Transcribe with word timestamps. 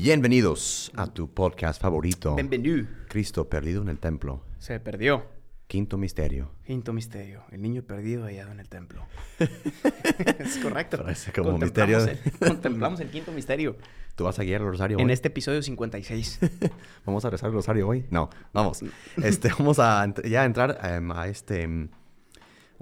Bienvenidos 0.00 0.90
a 0.96 1.06
tu 1.06 1.28
podcast 1.32 1.80
favorito, 1.80 2.34
Bienvenido. 2.34 2.86
Cristo 3.08 3.48
perdido 3.48 3.82
en 3.82 3.88
el 3.88 3.98
templo. 3.98 4.42
Se 4.58 4.80
perdió. 4.80 5.26
Quinto 5.68 5.96
misterio. 5.98 6.50
Quinto 6.66 6.92
misterio. 6.92 7.44
El 7.52 7.60
niño 7.62 7.82
perdido 7.82 8.24
hallado 8.24 8.50
en 8.52 8.60
el 8.60 8.68
templo. 8.68 9.04
es 9.38 10.56
correcto. 10.58 10.96
Parece 11.02 11.30
como 11.32 11.50
Contemplamos 11.52 12.06
misterio. 12.08 12.32
el- 12.40 12.48
contemplamos 12.48 13.00
el 13.00 13.10
quinto 13.10 13.32
misterio. 13.32 13.76
¿Tú 14.16 14.24
vas 14.24 14.38
a 14.38 14.44
guiar 14.44 14.62
el 14.62 14.66
rosario 14.68 14.98
En 14.98 15.06
hoy? 15.06 15.12
este 15.12 15.28
episodio 15.28 15.62
56. 15.62 16.40
¿Vamos 17.06 17.24
a 17.24 17.30
rezar 17.30 17.48
el 17.50 17.54
rosario 17.54 17.86
hoy? 17.86 18.06
No, 18.10 18.28
vamos. 18.52 18.82
Este, 19.22 19.50
vamos 19.50 19.78
a 19.78 20.06
ya 20.24 20.44
entrar 20.46 20.78
em, 20.84 21.12
a 21.12 21.28
este... 21.28 21.62
em, 21.62 21.88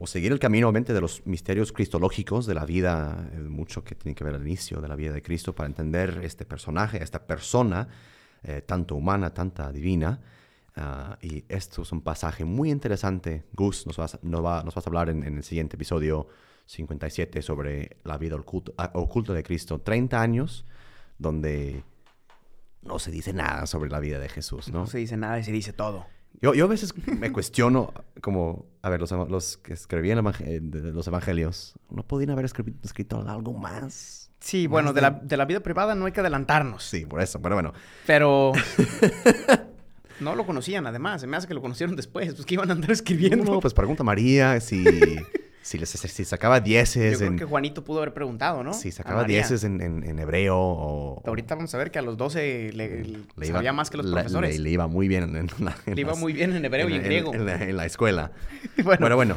o 0.03 0.07
seguir 0.07 0.33
el 0.33 0.39
camino, 0.39 0.67
obviamente, 0.67 0.95
de 0.95 1.01
los 1.03 1.27
misterios 1.27 1.73
cristológicos 1.73 2.47
de 2.47 2.55
la 2.55 2.65
vida, 2.65 3.29
eh, 3.35 3.39
mucho 3.39 3.85
que 3.85 3.95
tiene 3.95 4.15
que 4.15 4.25
ver 4.25 4.35
al 4.35 4.41
inicio 4.47 4.81
de 4.81 4.89
la 4.89 4.97
vida 4.97 5.13
de 5.13 5.21
Cristo, 5.21 5.55
para 5.55 5.67
entender 5.67 6.21
este 6.25 6.47
personaje, 6.47 7.03
esta 7.03 7.27
persona, 7.27 7.87
eh, 8.43 8.63
tanto 8.63 8.95
humana, 8.97 9.35
tanta 9.35 9.71
divina. 9.71 10.21
Ah, 10.75 11.19
y 11.21 11.45
esto 11.49 11.83
es 11.83 11.93
un 11.93 12.01
pasaje 12.01 12.47
muy 12.47 12.71
interesante. 12.71 13.45
Gus 13.53 13.87
nos 13.87 13.99
vas, 13.99 14.19
nos 14.23 14.43
va- 14.43 14.63
nos 14.65 14.75
vas 14.75 14.87
a 14.87 14.89
hablar 14.89 15.11
en, 15.11 15.23
el 15.23 15.43
siguiente 15.45 15.77
episodio 15.77 16.29
57 16.65 17.43
sobre 17.43 17.99
la 18.05 18.17
vida 18.17 18.37
oculta, 18.37 18.73
ah, 18.79 18.91
oculta 18.95 19.35
de 19.35 19.43
Cristo. 19.43 19.81
30 19.83 20.23
años 20.23 20.65
donde 21.19 21.85
no 22.83 22.99
se 22.99 23.11
dice 23.11 23.35
nada 23.35 23.67
sobre 23.67 23.91
la 23.91 24.01
vida 24.01 24.19
de 24.19 24.31
Jesús, 24.31 24.73
¿no? 24.73 24.79
No 24.81 24.87
se 24.87 24.97
dice 24.97 25.19
nada 25.19 25.39
y 25.39 25.45
se 25.45 25.53
dice 25.53 25.75
todo. 25.75 26.07
Yo, 26.43 26.55
yo 26.55 26.65
a 26.65 26.69
veces 26.69 26.95
me 27.07 27.33
cuestiono, 27.33 27.93
como, 28.23 28.65
a 28.83 28.89
ver, 28.89 29.01
los, 29.01 29.11
los 29.11 29.59
que 29.59 29.75
escribían 29.75 30.25
eh, 30.41 30.61
los 30.63 31.07
evangelios, 31.07 31.75
¿no 31.91 32.03
podían 32.03 32.31
haber 32.31 32.47
escri- 32.47 32.75
escrito 32.83 33.23
algo 33.29 33.53
más? 33.53 34.31
Sí, 34.41 34.67
Más 34.67 34.71
bueno, 34.71 34.93
de 34.95 34.95
de- 34.95 35.01
la, 35.03 35.11
de 35.11 35.37
la 35.37 35.45
vida 35.45 35.61
privada 35.61 35.95
no 35.95 36.07
hay 36.07 36.13
que 36.13 36.21
adelantarnos. 36.21 36.83
Sí, 36.83 37.05
por 37.05 37.21
eso, 37.21 37.43
pero 37.43 37.57
bueno. 37.57 37.75
Pero 38.07 38.53
no 40.21 40.35
lo 40.35 40.47
conocían, 40.47 40.87
además. 40.87 41.21
Se 41.21 41.27
me 41.27 41.37
hace 41.37 41.47
que 41.47 41.55
lo 41.55 41.61
conocieron 41.61 41.95
después. 41.97 42.33
Pues 42.35 42.47
que 42.47 42.55
iban 42.55 42.71
a 42.71 42.73
andar 42.73 42.91
escribiendo. 42.91 43.45
No, 43.45 43.61
pues 43.61 43.75
pregunta 43.75 44.03
a 44.03 44.07
María 44.07 44.59
si, 44.61 44.83
si, 45.63 45.79
les- 45.79 45.91
si 45.91 46.25
sacaba 46.25 46.59
Yo 46.59 46.65
dieces 46.65 47.19
creo 47.19 47.31
en... 47.31 47.37
que 47.39 47.45
Juanito 47.45 47.85
pudo 47.85 47.99
haber 47.99 48.13
preguntado, 48.15 48.63
¿no? 48.65 48.73
Si 48.73 48.91
sacaba 48.93 49.25
dieces 49.25 49.63
en, 49.65 49.81
en- 49.81 50.05
en 50.05 50.19
hebreo 50.19 50.57
o... 50.59 51.23
Ahorita 51.27 51.55
vamos 51.55 51.75
a 51.75 51.79
ver 51.79 51.91
que 51.91 51.99
a 51.99 52.03
los 52.03 52.17
12 52.17 52.73
le, 52.73 53.05
le 53.37 53.47
sabía 53.47 53.73
más 53.73 53.91
que 53.91 53.99
los 53.99 54.07
le- 54.07 54.13
profesores. 54.13 54.51
Le, 54.53 54.59
Le, 54.59 54.65
le 54.65 54.71
iba 54.71 54.87
muy 54.87 55.09
bien 55.09 55.37
en, 55.37 55.47
la- 55.65 55.77
en 55.87 55.99
iba 55.99 56.11
las- 56.13 56.19
muy 56.19 56.33
bien 56.33 56.55
en 56.55 56.65
hebreo 56.65 56.89
y 56.89 56.95
en 56.95 57.03
griego. 57.03 57.35
En, 57.35 57.47
la, 57.47 57.57
la 57.59 57.87
escuela. 57.87 58.33
bueno, 58.85 59.01
Bueno, 59.01 59.17
bueno. 59.17 59.37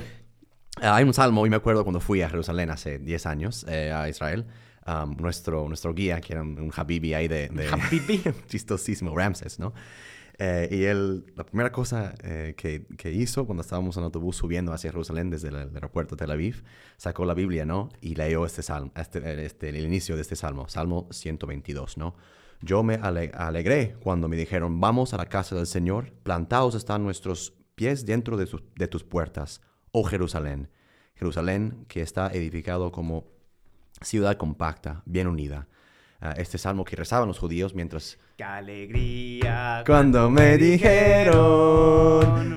Ah, 0.81 0.95
hay 0.95 1.03
un 1.03 1.13
salmo, 1.13 1.45
y 1.45 1.49
me 1.49 1.55
acuerdo 1.55 1.83
cuando 1.83 1.99
fui 1.99 2.21
a 2.23 2.29
Jerusalén 2.29 2.71
hace 2.71 2.97
10 2.99 3.25
años, 3.27 3.66
eh, 3.69 3.91
a 3.94 4.09
Israel. 4.09 4.45
um, 4.88 5.16
nuestro, 5.17 5.67
nuestro 5.67 5.94
guía, 5.94 6.19
que 6.19 6.33
era 6.33 6.41
un, 6.41 6.59
un 6.59 6.71
habibi 6.75 7.13
ahí 7.13 7.27
de... 7.27 7.47
de 7.49 7.67
Habibi. 7.71 8.21
chistosísimo, 8.47 9.16
Ramses, 9.16 9.59
¿no? 9.59 9.73
Eh, 10.45 10.67
y 10.72 10.83
él, 10.83 11.25
la 11.38 11.45
primera 11.45 11.72
cosa 11.72 12.16
eh, 12.22 12.53
que, 12.58 12.86
que 12.97 13.13
hizo 13.13 13.45
cuando 13.45 13.61
estábamos 13.61 13.95
en 13.95 14.03
autobús 14.03 14.36
subiendo 14.36 14.73
hacia 14.73 14.91
Jerusalén 14.91 15.30
desde 15.30 15.47
el, 15.47 15.55
el 15.55 15.73
aeropuerto 15.73 16.16
de 16.16 16.19
Tel 16.19 16.31
Aviv, 16.31 16.63
sacó 16.97 17.23
la 17.23 17.33
Biblia, 17.33 17.66
¿no? 17.66 17.88
Y 18.02 18.16
leyó 18.16 18.45
este 18.45 18.62
salmo, 18.62 18.91
este, 18.97 19.45
este, 19.45 19.69
el 19.69 19.78
inicio 19.78 20.16
de 20.18 20.22
este 20.22 20.35
salmo, 20.35 20.68
Salmo 20.68 21.07
122, 21.12 21.97
¿no? 21.97 22.16
Yo 22.62 22.84
me 22.84 22.95
ale- 22.95 23.31
alegré 23.34 23.95
cuando 24.03 24.28
me 24.28 24.35
dijeron, 24.35 24.81
vamos 24.81 25.13
a 25.13 25.18
la 25.18 25.28
casa 25.28 25.56
del 25.56 25.66
Señor, 25.66 26.12
plantados 26.23 26.75
están 26.75 27.03
nuestros 27.03 27.53
pies 27.75 28.06
dentro 28.06 28.35
de, 28.35 28.45
de 28.75 28.88
tus 28.89 29.06
puertas, 29.06 29.62
oh 29.94 30.03
Jerusalén. 30.03 30.69
Jerusalén 31.16 31.85
que 31.88 32.01
está 32.01 32.28
edificado 32.34 32.91
como 32.91 33.28
ciudad 34.01 34.35
compacta, 34.35 35.03
bien 35.06 35.28
unida. 35.28 35.69
Ah, 36.25 36.34
este 36.38 36.57
salmo 36.57 36.85
que 36.85 36.95
rezaban 36.95 37.28
los 37.28 37.38
judíos 37.38 37.75
mientras 37.75 38.17
¡Qué 38.38 38.45
alegría! 38.45 39.84
cuando 39.85 40.29
me 40.29 40.57
dijeron, 40.57 41.34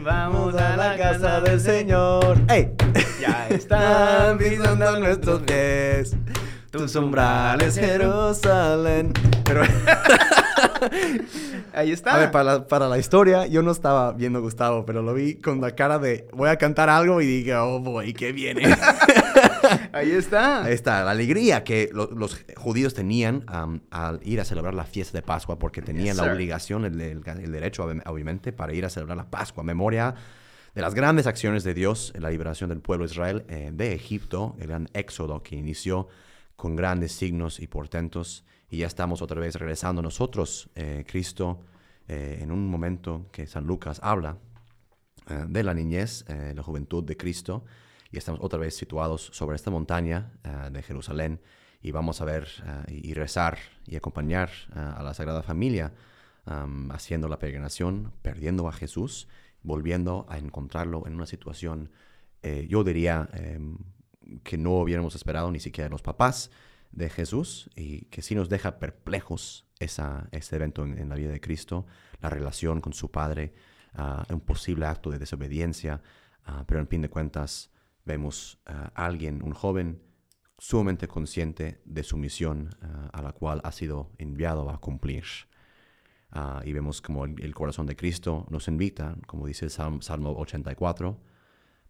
vamos 0.04 0.54
a 0.54 0.76
la 0.76 0.96
casa 0.96 1.40
del 1.40 1.58
Señor. 1.60 2.38
¡Ey! 2.48 2.70
Ya 3.20 3.48
Están 3.48 4.38
pisando 4.42 5.00
nuestros 5.00 5.42
pies. 5.42 6.14
Tus 6.70 6.94
umbrales, 6.94 7.76
Jerusalén. 7.76 9.12
Pero, 9.44 9.62
Ahí 11.74 11.90
está. 11.90 12.14
a 12.14 12.18
ver, 12.18 12.30
para 12.30 12.44
la, 12.44 12.68
para 12.68 12.88
la 12.88 12.98
historia, 12.98 13.48
yo 13.48 13.62
no 13.62 13.72
estaba 13.72 14.12
viendo 14.12 14.38
a 14.38 14.42
Gustavo, 14.42 14.86
pero 14.86 15.02
lo 15.02 15.12
vi 15.12 15.40
con 15.40 15.60
la 15.60 15.74
cara 15.74 15.98
de 15.98 16.28
voy 16.32 16.50
a 16.50 16.56
cantar 16.56 16.88
algo 16.88 17.20
y 17.20 17.26
dije, 17.26 17.56
oh 17.56 17.80
boy, 17.80 18.14
¿qué 18.14 18.30
viene? 18.30 18.62
Ahí 19.92 20.10
está. 20.10 20.64
Ahí 20.64 20.72
está, 20.72 21.04
la 21.04 21.10
alegría 21.10 21.64
que 21.64 21.90
lo- 21.92 22.10
los 22.10 22.44
judíos 22.56 22.94
tenían 22.94 23.44
am, 23.46 23.80
al 23.90 24.20
ir 24.24 24.40
a 24.40 24.44
celebrar 24.44 24.74
la 24.74 24.84
fiesta 24.84 25.16
de 25.18 25.22
Pascua, 25.22 25.58
porque 25.58 25.82
tenían 25.82 26.06
Yes, 26.06 26.16
la 26.16 26.32
obligación, 26.32 26.84
el, 26.84 27.00
el- 27.00 27.22
el 27.26 27.52
derecho, 27.52 27.88
ob- 27.88 28.02
obviamente, 28.06 28.52
para 28.52 28.72
ir 28.74 28.84
a 28.84 28.90
celebrar 28.90 29.16
la 29.16 29.30
Pascua, 29.30 29.62
memoria 29.64 30.14
de 30.74 30.82
las 30.82 30.94
grandes 30.94 31.26
acciones 31.26 31.64
de 31.64 31.72
Dios 31.74 32.12
en 32.14 32.22
la 32.22 32.30
liberación 32.30 32.68
del 32.70 32.80
pueblo 32.80 33.06
de 33.06 33.12
Israel 33.12 33.44
eh, 33.48 33.70
de 33.72 33.94
Egipto, 33.94 34.56
el 34.60 34.66
gran 34.68 34.88
éxodo 34.92 35.42
que 35.42 35.56
inició 35.56 36.08
con 36.54 36.76
grandes 36.76 37.12
signos 37.12 37.60
y 37.60 37.66
portentos, 37.66 38.44
y 38.68 38.78
ya 38.78 38.86
estamos 38.86 39.22
otra 39.22 39.40
vez 39.40 39.54
regresando 39.56 40.02
nosotros, 40.02 40.68
eh, 40.74 41.04
Cristo, 41.06 41.60
eh, 42.08 42.38
en 42.42 42.50
un 42.50 42.66
momento 42.68 43.26
que 43.32 43.46
San 43.46 43.64
Lucas 43.64 44.00
habla 44.02 44.36
eh, 45.30 45.44
de 45.48 45.62
la 45.62 45.72
niñez, 45.74 46.24
eh, 46.28 46.52
la 46.54 46.62
juventud 46.62 47.02
de 47.04 47.16
Cristo, 47.16 47.64
y 48.10 48.18
estamos 48.18 48.40
otra 48.42 48.58
vez 48.58 48.76
situados 48.76 49.30
sobre 49.32 49.56
esta 49.56 49.70
montaña 49.70 50.32
eh, 50.44 50.70
de 50.70 50.82
Jerusalén 50.82 51.40
y 51.82 51.92
vamos 51.92 52.20
a 52.20 52.24
ver 52.24 52.48
eh, 52.88 53.00
y 53.02 53.14
rezar 53.14 53.58
y 53.86 53.96
acompañar 53.96 54.50
eh, 54.74 54.78
a 54.78 55.02
la 55.02 55.14
Sagrada 55.14 55.42
Familia 55.42 55.92
am, 56.44 56.90
haciendo 56.90 57.28
la 57.28 57.38
peregrinación, 57.38 58.12
perdiendo 58.22 58.68
a 58.68 58.72
Jesús, 58.72 59.28
volviendo 59.62 60.26
a 60.28 60.38
encontrarlo 60.38 61.06
en 61.06 61.14
una 61.14 61.26
situación, 61.26 61.90
eh, 62.42 62.66
yo 62.68 62.84
diría, 62.84 63.28
em, 63.34 63.78
que 64.42 64.58
no 64.58 64.72
hubiéramos 64.72 65.14
esperado 65.14 65.50
ni 65.52 65.60
siquiera 65.60 65.88
los 65.88 66.02
papás 66.02 66.50
de 66.90 67.08
Jesús 67.08 67.70
y 67.76 68.06
que 68.06 68.22
sí 68.22 68.34
nos 68.34 68.48
deja 68.48 68.78
perplejos 68.78 69.68
esa, 69.78 70.28
ese 70.32 70.56
evento 70.56 70.84
en, 70.84 70.98
en 70.98 71.08
la 71.08 71.14
vida 71.14 71.30
de 71.30 71.40
Cristo, 71.40 71.86
la 72.20 72.30
relación 72.30 72.80
con 72.80 72.92
su 72.92 73.10
Padre, 73.10 73.54
ah, 73.94 74.24
un 74.30 74.40
posible 74.40 74.86
acto 74.86 75.10
de 75.10 75.18
desobediencia, 75.18 76.02
ah, 76.44 76.64
pero 76.66 76.80
en 76.80 76.88
fin 76.88 77.02
de 77.02 77.10
cuentas 77.10 77.70
vemos 78.06 78.58
a 78.64 78.90
alguien, 78.94 79.42
un 79.42 79.52
joven, 79.52 80.00
sumamente 80.58 81.06
consciente 81.06 81.82
de 81.84 82.02
su 82.02 82.16
misión 82.16 82.74
ah, 82.80 83.10
a 83.12 83.20
la 83.20 83.32
cual 83.32 83.60
ha 83.62 83.72
sido 83.72 84.10
enviado 84.16 84.70
a 84.70 84.80
cumplir. 84.80 85.24
Ah, 86.30 86.62
y 86.64 86.72
vemos 86.72 87.02
como 87.02 87.26
el, 87.26 87.42
el 87.42 87.54
corazón 87.54 87.86
de 87.86 87.96
Cristo 87.96 88.46
nos 88.48 88.68
invita, 88.68 89.16
como 89.26 89.46
dice 89.46 89.66
el 89.66 89.70
Salmo, 89.70 90.00
Salmo 90.00 90.32
84, 90.32 91.20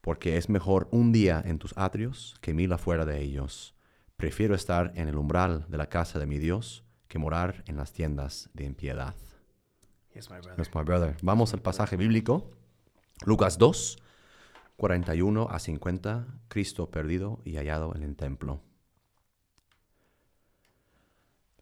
porque 0.01 0.37
es 0.37 0.49
mejor 0.49 0.89
un 0.91 1.13
día 1.13 1.43
en 1.45 1.59
tus 1.59 1.77
atrios 1.77 2.35
que 2.41 2.55
mil 2.55 2.73
afuera 2.73 3.05
de 3.05 3.21
ellos. 3.21 3.75
Prefiero 4.17 4.55
estar 4.55 4.93
en 4.97 5.09
el 5.09 5.17
umbral 5.17 5.67
de 5.69 5.77
la 5.77 5.89
casa 5.89 6.19
de 6.19 6.27
mi 6.27 6.39
Dios 6.39 6.85
que 7.09 7.19
morar 7.19 7.63
en 7.67 7.77
las 7.77 7.93
tiendas 7.93 8.51
de 8.55 8.65
impiedad. 8.65 9.15
Yes, 10.15 10.31
my 10.31 10.39
brother. 10.39 10.57
Yes, 10.57 10.75
my 10.75 10.83
brother. 10.83 11.17
Vamos 11.23 11.53
al 11.53 11.61
pasaje 11.61 11.97
bíblico. 11.97 12.51
Lucas 13.25 13.59
2, 13.59 13.99
41 14.77 15.49
a 15.51 15.59
50. 15.59 16.27
Cristo 16.49 16.91
perdido 16.91 17.41
y 17.45 17.57
hallado 17.57 17.95
en 17.95 18.03
el 18.03 18.17
templo. 18.17 18.61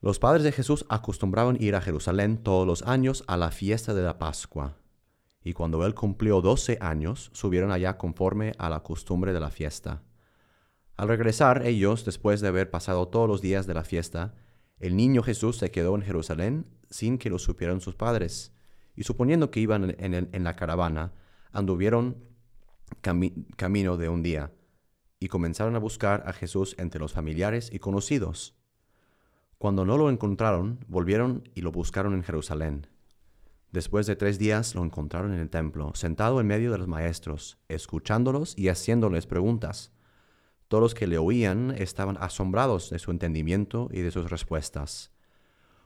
Los 0.00 0.18
padres 0.18 0.42
de 0.42 0.52
Jesús 0.52 0.84
acostumbraban 0.88 1.56
ir 1.60 1.76
a 1.76 1.80
Jerusalén 1.80 2.38
todos 2.38 2.66
los 2.66 2.82
años 2.82 3.24
a 3.26 3.36
la 3.36 3.50
fiesta 3.50 3.94
de 3.94 4.02
la 4.02 4.18
Pascua. 4.18 4.76
Y 5.42 5.52
cuando 5.52 5.86
él 5.86 5.94
cumplió 5.94 6.40
doce 6.40 6.76
años, 6.80 7.30
subieron 7.32 7.70
allá 7.70 7.96
conforme 7.96 8.52
a 8.58 8.68
la 8.68 8.82
costumbre 8.82 9.32
de 9.32 9.40
la 9.40 9.50
fiesta. 9.50 10.02
Al 10.96 11.08
regresar 11.08 11.66
ellos, 11.66 12.04
después 12.04 12.40
de 12.40 12.48
haber 12.48 12.70
pasado 12.70 13.08
todos 13.08 13.28
los 13.28 13.40
días 13.40 13.66
de 13.66 13.74
la 13.74 13.84
fiesta, 13.84 14.34
el 14.78 14.96
niño 14.96 15.22
Jesús 15.22 15.56
se 15.56 15.70
quedó 15.70 15.94
en 15.94 16.02
Jerusalén 16.02 16.66
sin 16.90 17.16
que 17.16 17.30
lo 17.30 17.38
supieran 17.38 17.80
sus 17.80 17.94
padres. 17.94 18.52
Y 18.96 19.04
suponiendo 19.04 19.50
que 19.50 19.60
iban 19.60 19.94
en, 19.98 20.28
en 20.30 20.44
la 20.44 20.56
caravana, 20.56 21.12
anduvieron 21.52 22.33
cami- 23.02 23.46
camino 23.56 23.96
de 23.96 24.08
un 24.08 24.22
día 24.22 24.52
y 25.20 25.28
comenzaron 25.28 25.76
a 25.76 25.78
buscar 25.78 26.24
a 26.26 26.32
Jesús 26.32 26.74
entre 26.78 27.00
los 27.00 27.12
familiares 27.12 27.70
y 27.72 27.78
conocidos. 27.78 28.54
Cuando 29.58 29.84
no 29.84 29.96
lo 29.96 30.10
encontraron, 30.10 30.84
volvieron 30.88 31.48
y 31.54 31.62
lo 31.62 31.72
buscaron 31.72 32.14
en 32.14 32.22
Jerusalén. 32.22 32.88
Después 33.72 34.06
de 34.06 34.14
tres 34.14 34.38
días 34.38 34.74
lo 34.74 34.84
encontraron 34.84 35.32
en 35.32 35.40
el 35.40 35.50
templo, 35.50 35.92
sentado 35.94 36.40
en 36.40 36.46
medio 36.46 36.70
de 36.70 36.78
los 36.78 36.86
maestros, 36.86 37.58
escuchándolos 37.68 38.56
y 38.58 38.68
haciéndoles 38.68 39.26
preguntas. 39.26 39.92
Todos 40.68 40.82
los 40.82 40.94
que 40.94 41.06
le 41.06 41.18
oían 41.18 41.70
estaban 41.76 42.16
asombrados 42.20 42.90
de 42.90 42.98
su 42.98 43.10
entendimiento 43.10 43.88
y 43.92 44.00
de 44.00 44.10
sus 44.10 44.30
respuestas. 44.30 45.12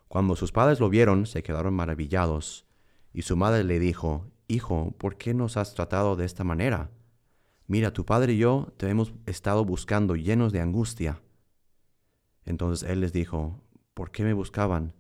Cuando 0.09 0.37
sus 0.37 0.53
padres 0.53 0.81
lo 0.81 0.89
vieron, 0.89 1.27
se 1.27 1.43
quedaron 1.43 1.75
maravillados, 1.75 2.67
y 3.13 3.23
su 3.23 3.37
madre 3.37 3.65
le 3.65 3.79
dijo, 3.79 4.27
Hijo, 4.49 4.95
¿por 4.99 5.17
qué 5.17 5.35
nos 5.35 5.57
has 5.57 5.75
tratado 5.75 6.17
de 6.17 6.25
esta 6.25 6.43
manera? 6.45 6.91
Mira, 7.69 7.93
tu 7.93 8.07
padre 8.07 8.33
y 8.33 8.39
yo 8.39 8.73
te 8.79 8.89
hemos 8.89 9.13
estado 9.27 9.63
buscando 9.65 10.17
llenos 10.17 10.53
de 10.53 10.61
angustia. 10.61 11.21
Entonces 12.47 12.89
él 12.89 13.01
les 13.01 13.13
dijo, 13.13 13.63
¿por 13.93 14.11
qué 14.11 14.25
me 14.25 14.33
buscaban? 14.33 14.95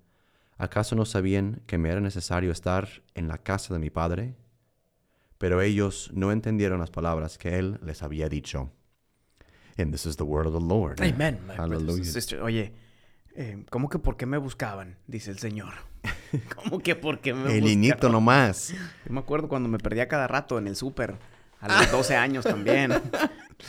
¿Acaso 0.58 0.94
no 0.94 1.06
sabían 1.06 1.62
que 1.66 1.78
me 1.78 1.88
era 1.88 2.00
necesario 2.00 2.52
estar 2.52 3.02
en 3.14 3.26
la 3.26 3.38
casa 3.38 3.72
de 3.72 3.80
mi 3.80 3.88
padre? 3.88 4.36
Pero 5.38 5.62
ellos 5.62 6.10
no 6.12 6.30
entendieron 6.30 6.78
las 6.80 6.90
palabras 6.90 7.38
que 7.38 7.58
él 7.58 7.80
les 7.82 8.02
había 8.02 8.28
dicho. 8.28 8.70
And 9.78 9.90
this 9.90 10.04
is 10.04 10.16
the 10.16 10.24
word 10.24 10.46
of 10.46 10.52
the 10.52 10.60
Lord. 10.60 11.00
Amen. 11.00 11.38
Oye, 12.42 12.74
eh, 13.34 13.64
¿cómo 13.70 13.88
que 13.88 13.98
por 13.98 14.18
qué 14.18 14.26
me 14.26 14.36
buscaban? 14.36 14.98
Dice 15.06 15.30
el 15.30 15.38
Señor. 15.38 15.72
¿Cómo 16.54 16.80
que 16.80 16.96
por 16.96 17.20
qué 17.20 17.32
me 17.32 17.44
El 17.44 17.46
buscaban? 17.46 17.64
niñito 17.64 18.08
nomás. 18.10 18.74
Yo 19.06 19.12
me 19.12 19.20
acuerdo 19.20 19.48
cuando 19.48 19.70
me 19.70 19.78
perdía 19.78 20.06
cada 20.06 20.26
rato 20.26 20.58
en 20.58 20.66
el 20.66 20.76
súper. 20.76 21.16
A 21.60 21.68
los 21.68 21.90
12 21.90 22.16
años 22.16 22.44
también. 22.44 22.92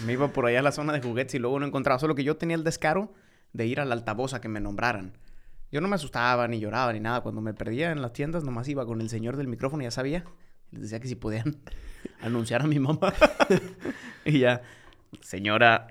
Me 0.06 0.14
iba 0.14 0.28
por 0.28 0.46
allá 0.46 0.60
a 0.60 0.64
la 0.64 0.72
zona 0.72 0.94
de 0.94 1.02
juguetes 1.02 1.36
y 1.36 1.40
luego 1.40 1.60
no 1.60 1.66
encontraba. 1.66 2.00
Solo 2.00 2.16
que 2.16 2.24
yo 2.24 2.38
tenía 2.38 2.56
el 2.56 2.64
descaro 2.64 3.14
de 3.54 3.66
ir 3.66 3.80
al 3.80 3.92
altavoz 3.92 4.34
a 4.34 4.42
que 4.42 4.48
me 4.48 4.60
nombraran. 4.60 5.18
Yo 5.72 5.82
no 5.82 5.88
me 5.88 5.96
asustaba, 5.96 6.48
ni 6.48 6.60
lloraba, 6.60 6.94
ni 6.94 7.00
nada. 7.00 7.22
Cuando 7.22 7.42
me 7.42 7.54
perdía 7.54 7.92
en 7.92 8.02
las 8.02 8.14
tiendas, 8.14 8.44
nomás 8.44 8.68
iba 8.68 8.86
con 8.86 9.02
el 9.02 9.10
señor 9.10 9.38
del 9.38 9.48
micrófono, 9.48 9.84
ya 9.84 9.92
sabía. 9.92 10.24
Les 10.72 10.84
decía 10.84 11.00
que 11.00 11.08
si 11.08 11.16
podían 11.16 11.58
anunciar 12.22 12.62
a 12.62 12.68
mi 12.68 12.80
mamá. 12.80 13.14
y 14.26 14.40
ya, 14.40 14.62
señora, 15.22 15.88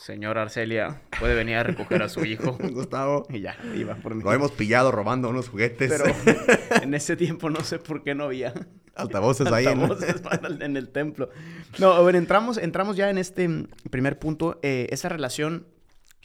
señora 0.00 0.42
Arcelia, 0.42 1.02
puede 1.18 1.34
venir 1.34 1.56
a 1.56 1.62
recoger 1.62 2.02
a 2.02 2.08
su 2.08 2.24
hijo. 2.24 2.56
Gustavo. 2.72 3.26
Y 3.28 3.40
ya, 3.40 3.56
iba 3.74 3.94
por 3.96 4.16
Lo 4.16 4.32
hemos 4.32 4.52
pillado 4.52 4.90
robando 4.92 5.28
unos 5.28 5.48
juguetes. 5.48 5.90
Pero 5.90 6.14
en 6.82 6.94
ese 6.94 7.16
tiempo 7.16 7.50
no 7.50 7.60
sé 7.60 7.78
por 7.78 8.02
qué 8.02 8.14
no 8.14 8.24
había 8.24 8.54
altavoces 8.94 9.46
ahí. 9.48 9.66
altavoces 9.66 10.22
en 10.60 10.76
el 10.76 10.88
templo. 10.88 11.30
No, 11.78 11.92
a 11.92 12.02
ver, 12.02 12.16
entramos, 12.16 12.58
entramos 12.58 12.96
ya 12.96 13.10
en 13.10 13.18
este 13.18 13.48
mm, 13.48 13.68
primer 13.90 14.18
punto, 14.18 14.58
eh, 14.62 14.86
esa 14.90 15.08
relación 15.08 15.66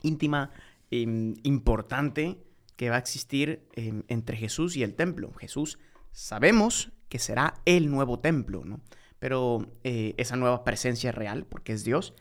íntima, 0.02 0.52
em, 0.92 1.36
importante 1.44 2.38
que 2.76 2.90
va 2.90 2.96
a 2.96 3.00
existir 3.00 3.68
em, 3.74 4.04
entre 4.08 4.38
Jesús 4.38 4.76
y 4.76 4.84
el 4.84 4.94
templo. 4.96 5.34
Jesús 5.34 5.80
sabemos 6.12 6.92
que 7.10 7.20
será 7.20 7.56
el 7.66 7.90
nuevo 7.90 8.20
templo, 8.20 8.64
¿no? 8.66 8.82
Pero 9.20 9.72
eh, 9.84 10.14
esa 10.18 10.36
nueva 10.36 10.64
presencia 10.64 11.12
real, 11.12 11.46
porque 11.46 11.74
es 11.74 11.84
Dios, 11.84 12.14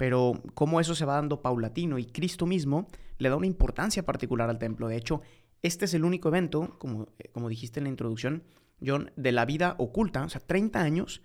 pero 0.00 0.42
cómo 0.54 0.80
eso 0.80 0.94
se 0.94 1.04
va 1.04 1.16
dando 1.16 1.42
paulatino 1.42 1.98
y 1.98 2.06
Cristo 2.06 2.46
mismo 2.46 2.88
le 3.18 3.28
da 3.28 3.36
una 3.36 3.46
importancia 3.46 4.04
particular 4.06 4.48
al 4.48 4.58
templo. 4.58 4.88
De 4.88 4.96
hecho, 4.96 5.20
este 5.62 5.84
es 5.84 5.92
el 5.92 6.04
único 6.06 6.28
evento, 6.28 6.76
como, 6.78 7.08
eh, 7.18 7.28
como 7.32 7.50
dijiste 7.50 7.80
en 7.80 7.84
la 7.84 7.90
introducción, 7.90 8.42
John, 8.84 9.10
de 9.16 9.30
la 9.32 9.44
vida 9.44 9.74
oculta, 9.78 10.24
o 10.24 10.28
sea, 10.30 10.40
30 10.40 10.80
años, 10.80 11.20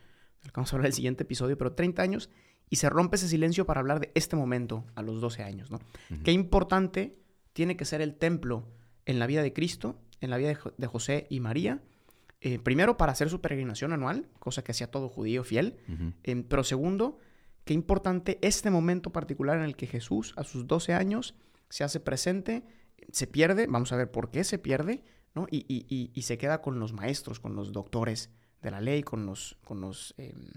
vamos 0.53 0.73
a 0.73 0.75
hablar 0.75 0.87
en 0.87 0.91
el 0.91 0.93
siguiente 0.93 1.23
episodio, 1.23 1.57
pero 1.57 1.71
30 1.71 2.01
años, 2.01 2.29
y 2.69 2.75
se 2.75 2.89
rompe 2.89 3.15
ese 3.15 3.29
silencio 3.29 3.65
para 3.65 3.79
hablar 3.79 4.01
de 4.01 4.11
este 4.13 4.35
momento 4.35 4.83
a 4.95 5.01
los 5.03 5.21
12 5.21 5.41
años, 5.43 5.71
¿no? 5.71 5.79
Qué 6.25 6.33
importante 6.33 7.15
tiene 7.53 7.77
que 7.77 7.85
ser 7.85 8.01
el 8.01 8.15
templo 8.15 8.67
en 9.05 9.19
la 9.19 9.25
vida 9.27 9.41
de 9.41 9.53
Cristo, 9.53 9.95
en 10.19 10.29
la 10.31 10.35
vida 10.37 10.49
de, 10.49 10.55
Jo- 10.55 10.73
de 10.77 10.87
José 10.87 11.27
y 11.29 11.39
María, 11.39 11.81
eh, 12.41 12.59
primero 12.59 12.97
para 12.97 13.13
hacer 13.13 13.29
su 13.29 13.39
peregrinación 13.39 13.93
anual, 13.93 14.27
cosa 14.39 14.63
que 14.65 14.71
hacía 14.73 14.91
todo 14.91 15.07
judío 15.07 15.45
fiel. 15.45 15.77
Em, 16.23 16.43
pero 16.43 16.63
segundo, 16.65 17.19
qué 17.65 17.73
importante 17.73 18.39
este 18.41 18.71
momento 18.71 19.11
particular 19.11 19.57
en 19.57 19.63
el 19.63 19.75
que 19.75 19.87
Jesús 19.87 20.33
a 20.37 20.43
sus 20.43 20.67
12 20.67 20.93
años 20.93 21.35
se 21.69 21.83
hace 21.83 21.99
presente, 21.99 22.63
se 23.11 23.27
pierde, 23.27 23.67
vamos 23.67 23.91
a 23.91 23.97
ver 23.97 24.11
por 24.11 24.31
qué 24.31 24.43
se 24.43 24.59
pierde, 24.59 25.03
¿no? 25.33 25.47
Y, 25.51 26.21
se 26.21 26.37
queda 26.37 26.61
con 26.61 26.79
los 26.79 26.93
maestros, 26.93 27.39
con 27.39 27.55
los 27.55 27.73
doctores 27.73 28.29
de 28.61 28.71
la 28.71 28.81
ley, 28.81 29.03
con 29.03 29.25
los, 29.25 29.57
con 29.65 29.81
los, 29.81 30.13
em, 30.17 30.51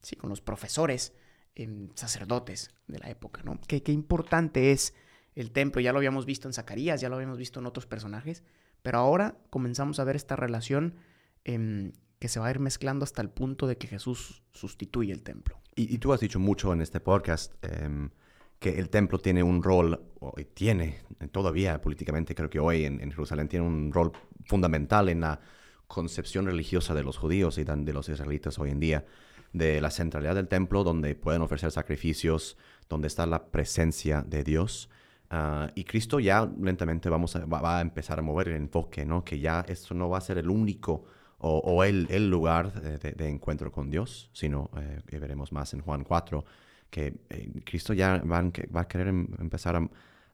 sí, 0.00 0.16
con 0.16 0.30
los 0.30 0.40
profesores, 0.40 1.12
em, 1.54 1.90
sacerdotes 1.94 2.70
de 2.86 2.98
la 2.98 3.10
época, 3.10 3.42
¿no? 3.42 3.60
Qué, 3.68 3.82
qué 3.82 3.92
importante 3.92 4.72
es 4.72 4.94
el 5.34 5.52
templo, 5.52 5.80
ya 5.80 5.92
lo 5.92 5.98
habíamos 5.98 6.26
visto 6.26 6.48
en 6.48 6.54
Zacarías, 6.54 7.00
ya 7.00 7.08
lo 7.08 7.16
habíamos 7.16 7.38
visto 7.38 7.60
en 7.60 7.66
otros 7.66 7.86
personajes, 7.86 8.42
pero 8.82 8.98
ahora 8.98 9.36
comenzamos 9.50 9.98
a 9.98 10.04
ver 10.04 10.16
esta 10.16 10.36
relación 10.36 10.96
em, 11.44 11.92
que 12.18 12.28
se 12.28 12.40
va 12.40 12.46
a 12.46 12.50
ir 12.50 12.60
mezclando 12.60 13.04
hasta 13.04 13.22
el 13.22 13.30
punto 13.30 13.66
de 13.66 13.76
que 13.76 13.88
Jesús 13.88 14.42
sustituye 14.52 15.12
el 15.12 15.22
templo. 15.22 15.61
Y, 15.74 15.94
y 15.94 15.98
tú 15.98 16.12
has 16.12 16.20
dicho 16.20 16.38
mucho 16.38 16.72
en 16.72 16.80
este 16.82 17.00
podcast 17.00 17.52
em, 17.64 18.10
que 18.58 18.78
el 18.78 18.90
templo 18.90 19.18
tiene 19.18 19.42
un 19.42 19.62
rol, 19.62 20.00
o 20.20 20.32
tiene 20.54 20.98
eh, 21.20 21.28
todavía 21.28 21.80
políticamente, 21.80 22.34
creo 22.34 22.50
que 22.50 22.60
hoy 22.60 22.84
en, 22.84 23.00
en 23.00 23.10
Jerusalén 23.10 23.48
tiene 23.48 23.66
un 23.66 23.92
rol 23.92 24.12
fundamental 24.46 25.08
en 25.08 25.20
la 25.20 25.40
concepción 25.86 26.46
religiosa 26.46 26.94
de 26.94 27.02
los 27.02 27.18
judíos 27.18 27.58
y 27.58 27.64
de 27.64 27.92
los 27.92 28.08
israelitas 28.08 28.58
hoy 28.58 28.70
en 28.70 28.80
día, 28.80 29.04
de 29.52 29.80
la 29.80 29.90
centralidad 29.90 30.34
del 30.34 30.48
templo 30.48 30.84
donde 30.84 31.14
pueden 31.14 31.42
ofrecer 31.42 31.70
sacrificios, 31.70 32.56
donde 32.88 33.08
está 33.08 33.26
la 33.26 33.46
presencia 33.46 34.22
de 34.22 34.44
Dios. 34.44 34.88
Ah, 35.30 35.70
y 35.74 35.84
Cristo 35.84 36.20
ya 36.20 36.50
lentamente 36.60 37.08
vamos 37.08 37.36
a- 37.36 37.44
va, 37.46 37.60
va 37.60 37.78
a 37.78 37.80
empezar 37.82 38.18
a 38.18 38.22
mover 38.22 38.48
el 38.48 38.56
enfoque, 38.56 39.04
¿no? 39.04 39.24
Que 39.24 39.40
ya 39.40 39.64
esto 39.68 39.94
no 39.94 40.08
va 40.08 40.18
a 40.18 40.20
ser 40.22 40.38
el 40.38 40.48
único 40.48 41.04
o, 41.42 41.58
o 41.58 41.84
el, 41.84 42.06
el 42.10 42.30
lugar 42.30 42.80
de, 42.80 43.28
encuentro 43.28 43.70
con 43.70 43.90
Dios, 43.90 44.30
sino 44.32 44.70
eh, 44.76 45.00
que 45.06 45.18
veremos 45.18 45.52
más 45.52 45.74
en 45.74 45.80
Juan 45.82 46.04
4, 46.04 46.44
que 46.88 47.14
eh, 47.30 47.60
Cristo 47.64 47.92
ya 47.94 48.18
va, 48.18 48.38
a 48.38 48.50
que- 48.50 48.66
va 48.68 48.82
a 48.82 48.88
querer 48.88 49.08
em- 49.08 49.28
empezar 49.38 49.76
a, 49.76 49.88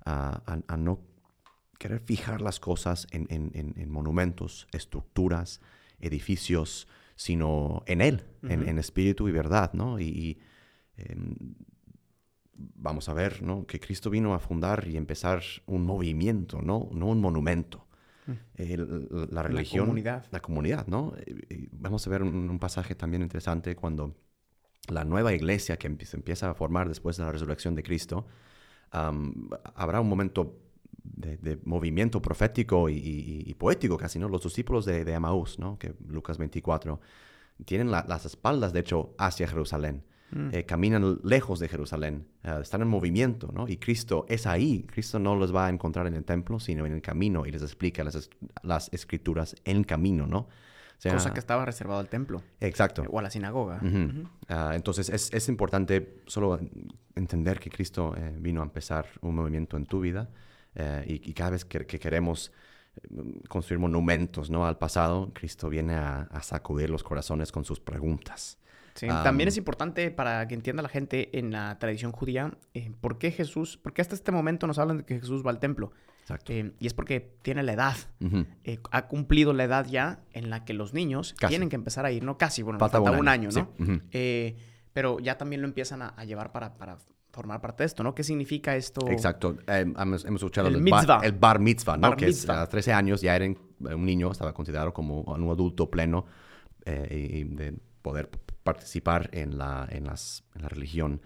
a- 0.05 0.43
a- 0.47 0.61
a 0.69 0.77
no 0.77 1.01
querer 1.79 2.01
fijar 2.01 2.41
las 2.41 2.61
cosas 2.61 3.07
en, 3.11 3.27
en- 3.31 3.51
en- 3.55 3.75
en 3.77 3.91
monumentos, 3.91 4.67
estructuras, 4.73 5.61
edificios, 6.01 6.87
sino 7.17 7.83
en 7.87 8.01
Él, 8.01 8.25
en, 8.43 8.79
espíritu 8.79 9.29
y 9.29 9.33
verdad, 9.33 9.73
¿no? 9.73 9.99
Y, 9.99 10.05
y, 10.05 10.39
em, 10.97 11.35
vamos 12.55 13.09
a 13.09 13.15
ver, 13.15 13.43
¿no? 13.43 13.67
Que 13.67 13.81
Cristo 13.81 14.11
vino 14.11 14.35
a 14.35 14.39
fundar 14.39 14.87
y 14.87 14.97
empezar 14.97 15.43
un 15.67 15.85
movimiento, 15.85 16.61
¿no? 16.63 16.89
No 16.93 17.07
un 17.07 17.21
monumento. 17.21 17.87
Mm. 18.29 18.33
La, 19.13 19.27
la 19.31 19.43
religión. 19.43 19.87
comunidad. 19.87 20.27
La 20.31 20.41
comunidad, 20.41 20.87
¿no? 20.87 21.15
Vamos 21.73 22.07
a 22.07 22.11
ver 22.11 22.23
un, 22.23 22.49
un 22.51 22.59
pasaje 22.59 22.95
también 22.95 23.23
interesante 23.23 23.75
cuando 23.75 24.14
la 24.88 25.05
nueva 25.05 25.33
iglesia 25.35 25.76
que 25.79 25.97
se 26.07 26.17
empieza 26.17 26.50
a 26.50 26.55
formar 26.55 26.88
después 26.88 27.17
de 27.17 27.25
la 27.25 27.33
resurrección 27.33 27.75
de 27.75 27.83
Cristo, 27.83 28.26
habrá 28.91 30.00
un 30.00 30.09
momento 30.09 30.61
de, 31.02 31.37
de 31.38 31.59
movimiento 31.64 32.21
profético 32.23 32.88
y, 32.88 32.95
y- 32.97 33.45
y 33.47 33.55
poético 33.55 33.97
casi, 33.97 34.19
¿no? 34.19 34.29
Los 34.29 34.43
discípulos 34.45 34.85
de, 34.85 35.05
de 35.05 35.12
Emaús, 35.12 35.59
¿no? 35.59 35.79
Que 35.79 35.95
Lucas 36.07 36.38
24, 36.38 37.00
tienen 37.64 37.91
la- 37.91 38.05
las 38.09 38.25
espaldas, 38.26 38.73
de 38.73 38.81
hecho, 38.81 39.14
hacia 39.19 39.49
Jerusalén. 39.49 40.05
Mm. 40.30 40.49
Eh, 40.52 40.64
caminan 40.66 41.20
lejos 41.25 41.58
de 41.58 41.68
Jerusalén, 41.68 42.26
eh, 42.44 42.58
están 42.61 42.82
en 42.82 42.88
movimiento, 42.88 43.50
¿no? 43.52 43.66
Y 43.66 43.78
Cristo 43.78 44.26
es 44.28 44.47
ahí. 44.47 44.85
Cristo 44.87 45.18
no 45.18 45.35
los 45.37 45.54
va 45.54 45.66
a 45.66 45.70
encontrar 45.70 46.06
en 46.06 46.14
el 46.14 46.25
templo, 46.25 46.61
sino 46.61 46.85
en 46.85 46.92
el 46.92 47.00
camino 47.00 47.47
y 47.47 47.50
les 47.50 47.62
explica 47.62 48.04
las, 48.04 48.14
es- 48.14 48.30
las 48.62 48.92
escrituras 48.92 49.56
en 49.64 49.85
camino, 49.85 50.26
¿no? 50.26 50.40
O 50.40 51.00
sea, 51.00 51.12
Cosa 51.14 51.32
que 51.32 51.38
estaba 51.38 51.64
reservado 51.64 52.00
al 52.00 52.08
templo 52.08 52.42
Exacto. 52.61 53.04
o 53.08 53.18
a 53.20 53.23
la 53.23 53.30
sinagoga. 53.30 53.80
Ah, 54.49 54.73
entonces 54.75 55.08
es, 55.08 55.32
es 55.32 55.49
importante 55.49 56.20
solo 56.26 56.58
entender 57.14 57.58
que 57.61 57.70
Cristo 57.70 58.14
eh, 58.16 58.37
vino 58.38 58.61
a 58.61 58.64
empezar 58.64 59.06
un 59.23 59.37
movimiento 59.37 59.76
en 59.76 59.87
tu 59.87 60.00
vida 60.00 60.28
eh, 60.75 61.04
y, 61.06 61.30
y 61.30 61.35
cada 61.35 61.50
vez 61.50 61.64
que, 61.64 61.87
que 61.87 61.99
queremos 62.00 62.52
eh, 62.97 63.40
construir 63.49 63.78
monumentos 63.78 64.50
¿no? 64.50 64.66
al 64.66 64.76
pasado, 64.76 65.30
Cristo 65.32 65.68
viene 65.68 65.94
a, 65.94 66.23
a 66.23 66.42
sacudir 66.42 66.90
los 66.90 67.02
corazones 67.04 67.52
con 67.52 67.64
sus 67.64 67.78
preguntas. 67.80 68.58
Sí, 68.99 69.07
También 69.07 69.49
es 69.49 69.57
importante 69.57 70.11
para 70.11 70.47
que 70.49 70.55
entienda 70.55 70.83
la 70.83 70.88
gente 70.88 71.38
en 71.38 71.52
la 71.52 71.78
tradición 71.78 72.11
judía 72.12 72.52
eh, 72.75 72.90
por 73.00 73.19
qué 73.19 73.31
Jesús, 73.31 73.78
porque 73.83 74.02
hasta 74.02 74.14
este 74.14 74.33
momento 74.33 74.67
nos 74.67 74.78
hablan 74.78 74.99
de 74.99 75.05
que 75.05 75.21
Jesús 75.21 75.47
va 75.47 75.50
al 75.50 75.61
templo. 75.61 75.93
Exacto. 76.23 76.52
Eh, 76.52 76.73
y 76.78 76.87
es 76.87 76.95
porque 76.95 77.21
tiene 77.43 77.62
la 77.62 77.73
edad, 77.73 77.97
eh, 78.64 78.78
ha 78.90 79.07
cumplido 79.07 79.52
la 79.52 79.64
edad 79.64 79.87
ya 79.87 80.21
en 80.33 80.50
la 80.50 80.64
que 80.64 80.75
los 80.75 80.93
niños 80.95 81.35
Casi. 81.38 81.52
tienen 81.52 81.69
que 81.69 81.76
empezar 81.76 82.05
a 82.05 82.12
ir, 82.12 82.25
no 82.25 82.37
casi, 82.37 82.62
bueno, 82.62 82.78
Falta 82.78 83.00
falta, 83.00 83.19
un 83.19 83.28
año, 83.28 83.50
sí. 83.50 83.61
¿no? 83.61 84.00
Pero 84.93 85.21
ya 85.21 85.38
también 85.38 85.62
lo 85.62 85.69
empiezan 85.69 86.02
a, 86.02 86.09
a 86.09 86.25
llevar 86.25 86.50
para, 86.50 86.75
para 86.76 86.99
formar 87.31 87.61
parte 87.61 87.85
de 87.85 87.87
esto, 87.87 88.02
¿no? 88.02 88.14
¿Qué 88.14 88.25
significa 88.25 88.75
esto? 88.75 89.07
Exacto. 89.09 89.57
Eh, 89.69 89.85
hemos, 89.97 90.25
hemos 90.25 90.40
escuchado 90.43 90.69
El 90.69 90.76
el, 90.76 90.81
mitzvah. 90.83 91.05
bar, 91.19 91.25
el 91.25 91.33
bar 91.33 91.61
mitzvah, 91.61 91.97
¿no? 91.97 92.09
Bar 92.09 92.17
que 92.17 92.26
es 92.26 92.37
mitzvah. 92.38 92.62
a 92.62 92.67
13 92.69 92.93
años 92.93 93.21
ya 93.21 93.37
era 93.37 93.47
un 93.47 94.05
niño, 94.05 94.33
estaba 94.33 94.52
considerado 94.52 94.93
como 94.93 95.21
un 95.23 95.49
adulto 95.50 95.88
pleno 95.90 96.26
eh, 96.85 97.31
y 97.33 97.45
de 97.45 97.75
poder 98.02 98.28
participar 98.62 99.31
en 99.33 99.59
la, 99.59 99.87
en 99.91 100.05
las, 100.05 100.45
en 100.55 100.62
la 100.62 100.69
religión 100.69 101.21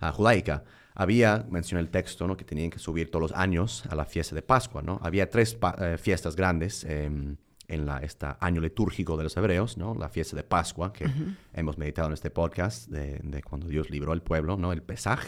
ah, 0.00 0.12
judaica. 0.12 0.64
Había, 0.94 1.46
menciona 1.50 1.80
el 1.80 1.90
texto, 1.90 2.26
¿no? 2.26 2.36
que 2.36 2.44
tenían 2.44 2.70
que 2.70 2.78
subir 2.78 3.10
todos 3.10 3.30
los 3.30 3.32
años 3.32 3.84
a 3.90 3.94
la 3.94 4.06
fiesta 4.06 4.34
de 4.34 4.42
Pascua, 4.42 4.80
¿no? 4.80 4.98
Había 5.02 5.28
tres 5.28 5.58
eh, 5.78 5.98
fiestas 5.98 6.36
grandes 6.36 6.84
em, 6.84 7.36
en 7.68 7.84
la, 7.84 7.98
este 7.98 8.26
año 8.40 8.62
litúrgico 8.62 9.16
de 9.18 9.24
los 9.24 9.36
hebreos, 9.36 9.76
¿no? 9.76 9.94
La 9.94 10.08
fiesta 10.08 10.36
de 10.36 10.42
Pascua, 10.42 10.94
que 10.94 11.06
hemos 11.52 11.76
meditado 11.76 12.08
en 12.08 12.14
este 12.14 12.30
podcast, 12.30 12.88
de, 12.88 13.20
de, 13.22 13.42
cuando 13.42 13.68
Dios 13.68 13.90
libró 13.90 14.12
al 14.12 14.22
pueblo, 14.22 14.56
¿no? 14.56 14.72
El 14.72 14.82
Pesaj, 14.82 15.20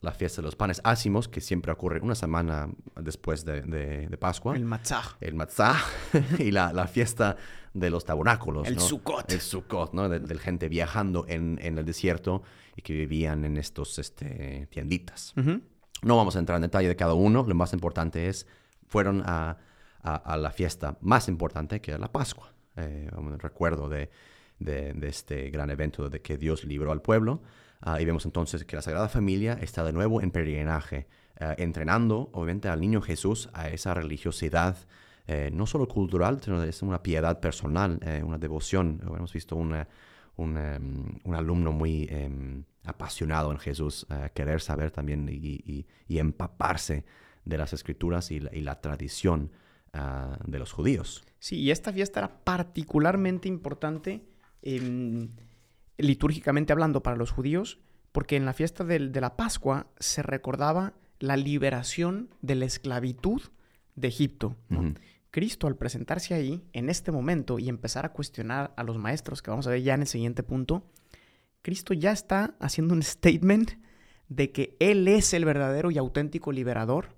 la 0.00 0.12
fiesta 0.12 0.40
de 0.40 0.46
los 0.46 0.56
panes 0.56 0.80
ácimos, 0.84 1.28
que 1.28 1.40
siempre 1.40 1.72
ocurre 1.72 2.00
una 2.00 2.14
semana 2.14 2.68
después 3.00 3.44
de, 3.44 3.62
de, 3.62 4.16
Pascua. 4.16 4.54
El 4.56 4.64
Matzah. 4.64 5.16
El 5.20 5.34
Matzah. 5.34 5.76
y 6.38 6.50
la, 6.50 6.72
la, 6.72 6.86
fiesta 6.86 7.36
de 7.74 7.90
los 7.90 8.04
tabernáculos. 8.04 8.68
El 8.68 8.76
¿no? 8.76 8.80
Sukkot. 8.80 9.32
El 9.32 9.40
Sukkot, 9.40 9.94
¿no? 9.94 10.08
De, 10.08 10.20
de, 10.20 10.38
gente 10.38 10.68
viajando 10.68 11.26
en, 11.28 11.58
en, 11.62 11.78
el 11.78 11.84
desierto 11.84 12.42
y 12.76 12.82
que 12.82 12.92
vivían 12.92 13.44
en 13.44 13.56
estos 13.56 13.98
este, 13.98 14.68
tienditas. 14.70 15.34
No 16.02 16.16
vamos 16.16 16.36
a 16.36 16.38
entrar 16.38 16.56
en 16.56 16.62
detalle 16.62 16.88
de 16.88 16.96
cada 16.96 17.14
uno. 17.14 17.44
Lo 17.46 17.54
más 17.54 17.72
importante 17.72 18.28
es, 18.28 18.46
fueron 18.86 19.22
a 19.26 19.58
a, 20.02 20.36
la 20.36 20.50
fiesta 20.50 20.96
más 21.00 21.28
importante 21.28 21.80
que 21.80 21.92
era 21.92 21.98
la 21.98 22.12
Pascua. 22.12 22.52
Eh, 22.76 23.10
un 23.16 23.38
recuerdo 23.38 23.88
de, 23.88 24.10
de, 24.58 24.94
este 25.02 25.50
gran 25.50 25.70
evento 25.70 26.08
de 26.08 26.20
que 26.22 26.38
Dios 26.38 26.64
libró 26.64 26.92
al 26.92 27.02
pueblo. 27.02 27.42
Ah, 27.80 28.00
y 28.00 28.04
vemos 28.04 28.24
entonces 28.24 28.64
que 28.64 28.76
la 28.76 28.82
Sagrada 28.82 29.08
Familia 29.08 29.58
está 29.60 29.84
de 29.84 29.92
nuevo 29.92 30.20
en 30.20 30.30
peregrinaje, 30.30 31.06
eh, 31.38 31.54
entrenando 31.58 32.30
obviamente 32.32 32.68
al 32.68 32.80
niño 32.80 33.00
Jesús 33.00 33.48
a 33.52 33.68
esa 33.68 33.94
religiosidad, 33.94 34.76
eh, 35.26 35.50
no 35.52 35.66
solo 35.66 35.86
cultural, 35.86 36.40
sino 36.42 36.62
es 36.62 36.82
una 36.82 37.02
piedad 37.02 37.40
personal, 37.40 38.00
una 38.24 38.38
devoción. 38.38 39.00
Hemos 39.04 39.32
visto 39.32 39.56
una, 39.56 39.86
un, 40.36 41.20
un, 41.22 41.34
alumno 41.34 41.70
muy 41.70 42.08
em, 42.10 42.64
apasionado 42.84 43.52
en 43.52 43.58
Jesús, 43.58 44.06
querer 44.34 44.60
saber 44.62 44.90
también 44.90 45.28
y, 45.28 45.86
empaparse 46.08 47.04
de 47.44 47.58
las 47.58 47.74
escrituras 47.74 48.30
y 48.30 48.40
la, 48.40 48.80
tradición 48.80 49.50
Ah, 49.92 50.38
de 50.46 50.58
los 50.58 50.72
judíos. 50.72 51.24
Sí, 51.38 51.56
y 51.56 51.70
esta 51.70 51.92
fiesta 51.92 52.20
era 52.20 52.44
particularmente 52.44 53.48
importante 53.48 54.22
litúrgicamente 55.98 56.72
hablando 56.72 57.02
para 57.02 57.16
los 57.16 57.30
judíos, 57.30 57.78
porque 58.12 58.36
en 58.36 58.46
la 58.46 58.54
fiesta 58.54 58.84
de, 58.84 58.98
la 58.98 59.36
Pascua 59.36 59.88
se 59.98 60.22
recordaba 60.22 60.94
la 61.18 61.36
liberación 61.36 62.30
de 62.40 62.54
la 62.54 62.64
esclavitud 62.64 63.42
de 63.96 64.08
Egipto. 64.08 64.56
Cristo 65.30 65.66
al 65.66 65.76
presentarse 65.76 66.34
ahí, 66.34 66.64
en 66.72 66.88
este 66.88 67.12
momento, 67.12 67.58
y 67.58 67.68
empezar 67.68 68.06
a 68.06 68.12
cuestionar 68.12 68.72
a 68.76 68.82
los 68.82 68.96
maestros, 68.98 69.42
que 69.42 69.50
vamos 69.50 69.66
a 69.66 69.70
ver 69.70 69.82
ya 69.82 69.94
en 69.94 70.00
el 70.00 70.06
siguiente 70.06 70.42
punto, 70.42 70.84
Cristo 71.62 71.92
ya 71.92 72.12
está 72.12 72.54
haciendo 72.60 72.94
un 72.94 73.02
statement 73.02 73.72
de 74.28 74.52
que 74.52 74.76
Él 74.80 75.08
es 75.08 75.34
el 75.34 75.44
verdadero 75.44 75.90
y 75.90 75.98
auténtico 75.98 76.52
liberador 76.52 77.16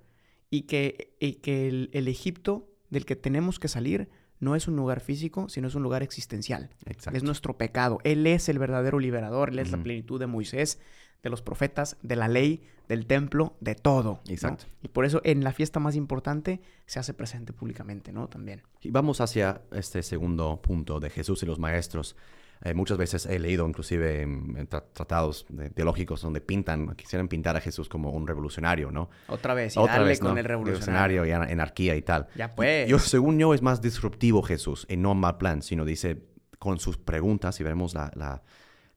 y 0.48 0.62
que, 0.62 1.14
que 1.42 1.68
el, 1.68 2.08
Egipto 2.08 2.68
del 2.88 3.04
que 3.04 3.16
tenemos 3.16 3.58
que 3.58 3.68
salir 3.68 4.08
no 4.40 4.56
es 4.56 4.66
un 4.66 4.76
lugar 4.76 5.00
físico, 5.00 5.48
sino 5.48 5.68
es 5.68 5.74
un 5.74 5.82
lugar 5.82 6.02
existencial. 6.02 6.70
Es 7.12 7.22
nuestro 7.22 7.56
pecado. 7.56 7.98
Él 8.04 8.26
es 8.26 8.48
el 8.48 8.58
verdadero 8.58 8.98
liberador, 8.98 9.50
Él 9.50 9.58
es 9.58 9.70
la 9.70 9.82
plenitud 9.82 10.18
de 10.18 10.26
Moisés, 10.26 10.80
de 11.22 11.30
los 11.30 11.42
profetas, 11.42 11.98
de 12.02 12.16
la 12.16 12.28
ley, 12.28 12.62
del 12.88 13.06
templo, 13.06 13.56
de 13.60 13.74
todo. 13.74 14.20
Exacto. 14.28 14.64
Y 14.82 14.88
por 14.88 15.04
eso 15.04 15.20
en 15.24 15.44
la 15.44 15.52
fiesta 15.52 15.78
más 15.78 15.94
importante 15.94 16.60
se 16.86 16.98
hace 16.98 17.14
presente 17.14 17.52
públicamente, 17.52 18.12
¿no? 18.12 18.28
También. 18.28 18.62
Y 18.80 18.90
vamos 18.90 19.20
hacia 19.20 19.60
este 19.72 20.02
segundo 20.02 20.60
punto 20.60 20.98
de 20.98 21.10
Jesús 21.10 21.42
y 21.42 21.46
los 21.46 21.58
maestros. 21.58 22.16
Eh, 22.62 22.74
muchas 22.74 22.98
veces 22.98 23.24
he 23.24 23.38
leído 23.38 23.66
inclusive 23.66 24.20
en, 24.22 24.66
tratados 24.66 25.46
teológicos 25.74 26.20
donde 26.20 26.42
pintan, 26.42 26.94
quisieran 26.94 27.28
pintar 27.28 27.56
a 27.56 27.60
Jesús 27.60 27.88
como 27.88 28.10
un 28.10 28.26
revolucionario, 28.26 28.90
¿no? 28.90 29.08
Otra 29.28 29.54
vez, 29.54 29.76
y 29.76 29.78
Otra 29.78 30.02
vez, 30.02 30.20
con 30.20 30.36
el 30.36 30.44
revolucionario. 30.44 31.24
y 31.24 31.30
anarquía 31.30 31.96
y 31.96 32.02
tal. 32.02 32.28
Ya 32.36 32.54
pues. 32.54 32.88
Yo, 32.88 32.98
según 32.98 33.38
yo, 33.38 33.54
es 33.54 33.62
más 33.62 33.80
disruptivo 33.80 34.42
Jesús 34.42 34.86
y 34.90 34.96
no 34.96 35.14
mal 35.14 35.38
plan, 35.38 35.62
sino 35.62 35.84
dice 35.84 36.22
con 36.58 36.78
sus 36.78 36.98
preguntas, 36.98 37.58
y 37.60 37.64
vemos 37.64 37.94
la, 37.94 38.10
la, 38.14 38.42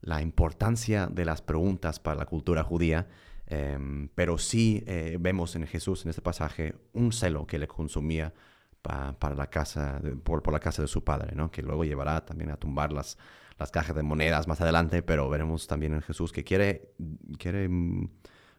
la 0.01 0.21
importancia 0.21 1.07
de 1.07 1.23
las 1.23 1.41
preguntas 1.41 1.99
para 1.99 2.17
la 2.17 2.25
cultura 2.25 2.63
judía, 2.63 3.07
em, 3.47 4.09
pero 4.15 4.37
sí 4.37 4.83
eh, 4.85 5.17
vemos 5.19 5.55
en 5.55 5.65
Jesús, 5.65 6.03
en 6.03 6.09
este 6.09 6.21
pasaje, 6.21 6.75
un 6.91 7.13
celo 7.13 7.47
que 7.47 7.57
le 7.57 7.67
consumía 7.67 8.33
para 8.83 9.35
la 9.35 9.47
casa, 9.47 9.99
por, 10.23 10.43
por, 10.43 10.53
la 10.53 10.59
casa 10.59 10.83
de 10.83 10.87
su 10.87 11.03
padre, 11.03 11.33
¿no? 11.35 11.49
Que 11.49 11.63
luego 11.63 11.83
llevará 11.85 12.23
también 12.25 12.51
a 12.51 12.57
tumbar 12.57 12.91
las, 12.91 13.17
las 13.57 13.71
cajas 13.71 13.95
de 13.95 14.03
monedas 14.03 14.47
más 14.47 14.61
adelante, 14.61 15.01
pero 15.01 15.29
veremos 15.29 15.67
también 15.67 15.93
en 15.93 16.01
Jesús 16.01 16.31
que 16.31 16.43
quiere, 16.43 16.93
quiere 17.37 17.69
mm, 17.69 18.09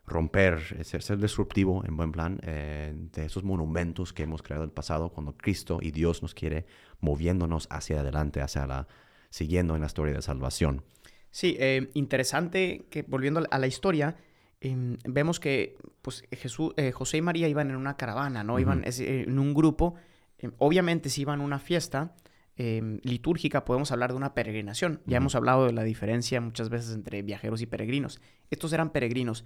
romper, 0.06 0.84
ser, 0.84 1.02
ser 1.02 1.18
disruptivo 1.18 1.84
en 1.86 1.96
buen 1.96 2.12
plan 2.12 2.40
eh, 2.42 2.94
de 3.12 3.26
esos 3.26 3.44
monumentos 3.44 4.12
que 4.12 4.22
hemos 4.22 4.42
creado 4.42 4.64
en 4.64 4.70
el 4.70 4.74
pasado, 4.74 5.10
cuando 5.10 5.36
Cristo 5.36 5.78
y 5.80 5.90
Dios 5.90 6.22
nos 6.22 6.34
quiere 6.34 6.66
moviéndonos 7.00 7.66
hacia 7.70 8.00
adelante, 8.00 8.40
hacia 8.40 8.66
la, 8.66 8.88
siguiendo 9.30 9.74
en 9.74 9.80
la 9.80 9.86
historia 9.86 10.14
de 10.14 10.22
salvación. 10.22 10.82
Sí, 11.30 11.56
eh, 11.58 11.90
interesante 11.94 12.86
que 12.90 13.02
volviendo 13.02 13.44
a 13.50 13.58
la 13.58 13.66
historia, 13.66 14.16
em, 14.60 14.96
vemos 15.04 15.40
que 15.40 15.76
pues, 16.02 16.22
Jesús, 16.30 16.72
eh, 16.76 16.92
José 16.92 17.16
y 17.16 17.22
María 17.22 17.48
iban 17.48 17.70
en 17.70 17.76
una 17.76 17.96
caravana, 17.96 18.44
¿no? 18.44 18.58
Iban 18.58 18.84
en 18.86 19.38
un 19.38 19.52
grupo, 19.52 19.96
em, 20.44 20.52
obviamente 20.58 21.08
si 21.08 21.22
iban 21.22 21.40
a 21.40 21.44
una 21.44 21.58
fiesta, 21.58 22.14
Em, 22.56 23.00
litúrgica 23.02 23.64
podemos 23.64 23.90
hablar 23.90 24.10
de 24.10 24.16
una 24.16 24.32
peregrinación. 24.32 25.00
Ya 25.06 25.16
hemos 25.16 25.34
hablado 25.34 25.66
de 25.66 25.72
la 25.72 25.82
diferencia 25.82 26.40
muchas 26.40 26.68
veces 26.68 26.94
entre 26.94 27.22
viajeros 27.22 27.60
y 27.62 27.66
peregrinos. 27.66 28.20
Estos 28.50 28.72
eran 28.72 28.90
peregrinos, 28.90 29.44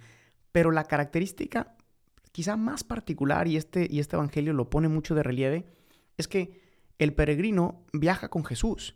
pero 0.51 0.71
la 0.71 0.83
característica 0.83 1.75
quizá 2.31 2.55
más 2.55 2.83
particular, 2.83 3.47
y 3.47 3.57
este, 3.57 3.87
y 3.89 3.99
este 3.99 4.15
evangelio 4.15 4.53
lo 4.53 4.69
pone 4.69 4.87
mucho 4.87 5.15
de 5.15 5.23
relieve, 5.23 5.65
es 6.17 6.27
que 6.27 6.61
el 6.99 7.13
peregrino 7.13 7.83
viaja 7.91 8.29
con 8.29 8.45
Jesús. 8.45 8.95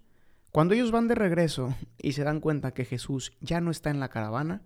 Cuando 0.51 0.75
ellos 0.75 0.91
van 0.91 1.07
de 1.07 1.15
regreso 1.15 1.75
y 1.97 2.11
se 2.11 2.23
dan 2.23 2.39
cuenta 2.39 2.75
que 2.75 2.85
Jesús 2.85 3.33
ya 3.41 3.59
no 3.61 3.71
está 3.71 3.89
en 3.89 3.99
la 3.99 4.09
caravana, 4.09 4.61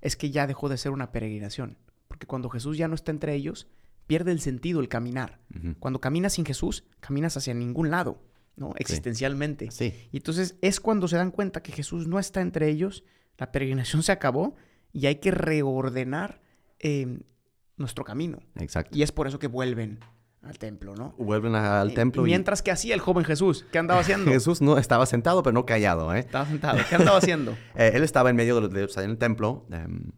es 0.00 0.16
que 0.16 0.30
ya 0.30 0.46
dejó 0.46 0.70
de 0.70 0.78
ser 0.78 0.92
una 0.92 1.12
peregrinación. 1.12 1.76
Porque 2.06 2.26
cuando 2.26 2.48
Jesús 2.48 2.78
ya 2.78 2.88
no 2.88 2.94
está 2.94 3.10
entre 3.10 3.34
ellos, 3.34 3.68
pierde 4.08 4.32
el 4.32 4.40
sentido 4.40 4.80
el 4.80 4.88
caminar. 4.88 5.38
Cuando 5.78 6.00
caminas 6.00 6.32
sin 6.32 6.44
Jesús, 6.44 6.84
caminas 6.98 7.36
hacia 7.36 7.54
ningún 7.54 7.90
lado. 7.90 8.20
¿no? 8.56 8.72
Existencialmente. 8.76 9.70
Sí. 9.70 9.94
Y 10.10 10.16
entonces 10.16 10.56
es 10.62 10.80
cuando 10.80 11.06
se 11.06 11.16
dan 11.16 11.30
cuenta 11.30 11.62
que 11.62 11.70
Jesús 11.70 12.08
no 12.08 12.18
está 12.18 12.40
entre 12.40 12.68
ellos, 12.68 13.04
la 13.36 13.52
peregrinación 13.52 14.02
se 14.02 14.10
acabó 14.10 14.56
y 14.92 15.06
hay 15.06 15.16
que 15.16 15.30
reordenar 15.30 16.42
em, 16.80 17.20
nuestro 17.76 18.02
camino. 18.02 18.40
Exacto. 18.56 18.96
Y 18.96 19.02
es 19.02 19.12
por 19.12 19.28
eso 19.28 19.38
que 19.38 19.46
vuelven 19.46 20.00
al 20.42 20.58
templo, 20.58 20.94
¿no? 20.94 21.14
Vuelven 21.18 21.54
al 21.54 21.94
templo. 21.94 22.22
Mientras 22.22 22.62
que 22.62 22.70
hacía 22.70 22.94
el 22.94 23.00
joven 23.00 23.24
Jesús, 23.24 23.66
¿qué 23.70 23.78
andaba 23.78 24.00
haciendo? 24.00 24.30
Jesús 24.30 24.60
no 24.60 24.78
estaba 24.78 25.06
sentado, 25.06 25.42
pero 25.42 25.52
no 25.52 25.66
callado, 25.66 26.12
¿eh? 26.14 26.20
Estaba 26.20 26.46
sentado, 26.46 26.78
¿qué 26.88 26.94
andaba 26.96 27.18
haciendo? 27.18 27.56
Eh, 27.76 27.92
él 27.94 28.02
estaba 28.02 28.30
en 28.30 28.36
medio 28.36 28.60
de, 28.60 28.68
de 28.68 28.90
en 29.04 29.10
el 29.10 29.18
templo. 29.18 29.66
Em, 29.70 30.10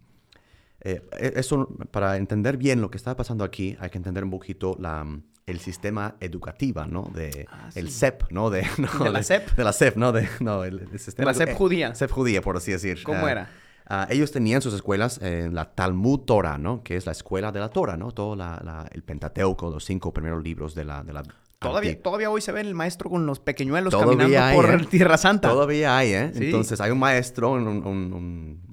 eh, 0.82 1.02
e, 1.18 1.32
eso, 1.36 1.68
para 1.90 2.16
entender 2.16 2.56
bien 2.56 2.80
lo 2.80 2.90
que 2.90 2.96
estaba 2.96 3.16
pasando 3.16 3.44
aquí, 3.44 3.76
hay 3.80 3.90
que 3.90 3.98
entender 3.98 4.24
un 4.24 4.30
poquito 4.30 4.76
la, 4.78 5.06
el 5.46 5.60
sistema 5.60 6.16
educativo, 6.20 6.84
¿no? 6.86 7.10
De 7.14 7.46
ah, 7.50 7.70
el 7.74 7.90
CEP, 7.90 8.30
¿no? 8.30 8.50
De, 8.50 8.66
¿De 9.02 9.10
la 9.10 9.22
CEP? 9.22 9.50
De 9.56 9.64
la 9.64 9.72
CEP, 9.72 9.96
¿no? 9.96 10.12
De, 10.12 10.28
no, 10.40 10.64
el, 10.64 10.98
sistema 10.98 11.32
de 11.32 11.38
la 11.38 11.46
CEP 11.46 11.56
judía. 11.56 11.94
CEP 11.94 12.10
judía, 12.10 12.40
por 12.40 12.56
así 12.56 12.72
decir. 12.72 13.02
¿Cómo 13.02 13.26
ah, 13.26 13.30
era? 13.30 13.50
Ah, 13.92 14.06
ellos 14.08 14.30
tenían 14.30 14.62
sus 14.62 14.72
escuelas 14.72 15.20
en 15.20 15.52
la 15.54 15.74
Talmud 15.74 16.20
Torah, 16.20 16.58
¿no? 16.58 16.84
Que 16.84 16.96
es 16.96 17.06
la 17.06 17.12
escuela 17.12 17.50
de 17.50 17.58
la 17.58 17.70
Torah, 17.70 17.96
¿no? 17.96 18.12
Todo 18.12 18.36
la, 18.36 18.88
el 18.92 19.02
Pentateuco, 19.02 19.68
los 19.68 19.84
cinco 19.84 20.12
primeros 20.12 20.42
libros 20.44 20.74
de 20.74 20.84
la... 20.84 21.02
De 21.02 21.12
la 21.12 21.24
Todavía, 21.58 22.00
todavía 22.00 22.30
hoy 22.30 22.40
se 22.40 22.52
ve 22.52 22.62
el 22.62 22.74
maestro 22.74 23.10
con 23.10 23.26
los 23.26 23.38
pequeñuelos 23.38 23.94
caminando 23.94 24.38
por 24.54 24.70
¿eh? 24.70 24.86
Tierra 24.88 25.18
Santa. 25.18 25.50
Todavía 25.50 25.98
hay, 25.98 26.12
¿eh? 26.14 26.32
Entonces 26.34 26.80
hay 26.80 26.90
un 26.90 26.98
maestro, 26.98 27.50
un, 27.50 27.68
un, 27.68 27.84
un, 27.84 28.69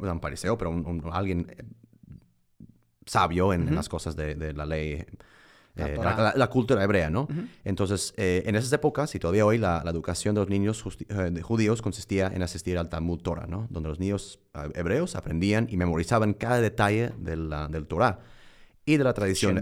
un 0.00 0.20
pariseo, 0.20 0.58
pero 0.58 0.84
alguien 1.12 1.46
eh, 1.50 1.64
sabio 3.06 3.52
en, 3.52 3.74
las 3.74 3.88
cosas 3.88 4.16
de, 4.16 4.34
de 4.34 4.52
la 4.52 4.66
ley 4.66 5.04
eh, 5.76 5.98
la, 6.34 6.46
cultura 6.48 6.82
hebrea, 6.82 7.10
¿no? 7.10 7.28
Entonces, 7.64 8.12
eh, 8.16 8.42
en 8.46 8.56
esas 8.56 8.72
épocas, 8.72 9.14
y 9.14 9.18
todavía 9.18 9.46
hoy, 9.46 9.56
la, 9.56 9.82
educación 9.86 10.34
de 10.34 10.40
los 10.40 10.50
niños 10.50 10.84
eh, 11.08 11.40
judíos 11.42 11.80
consistía 11.80 12.30
en 12.34 12.42
asistir 12.42 12.76
al 12.76 12.88
Talmud 12.88 13.20
Torah, 13.20 13.46
¿no? 13.46 13.66
Donde 13.70 13.88
los 13.88 14.00
niños 14.00 14.40
hebreos 14.74 15.14
aprendían 15.16 15.68
y 15.70 15.76
memorizaban 15.76 16.34
cada 16.34 16.60
detalle 16.60 17.12
del, 17.18 17.54
del 17.70 17.86
Torah 17.86 18.20
y 18.84 18.96
de 18.96 19.04
la 19.04 19.14
tradición. 19.14 19.58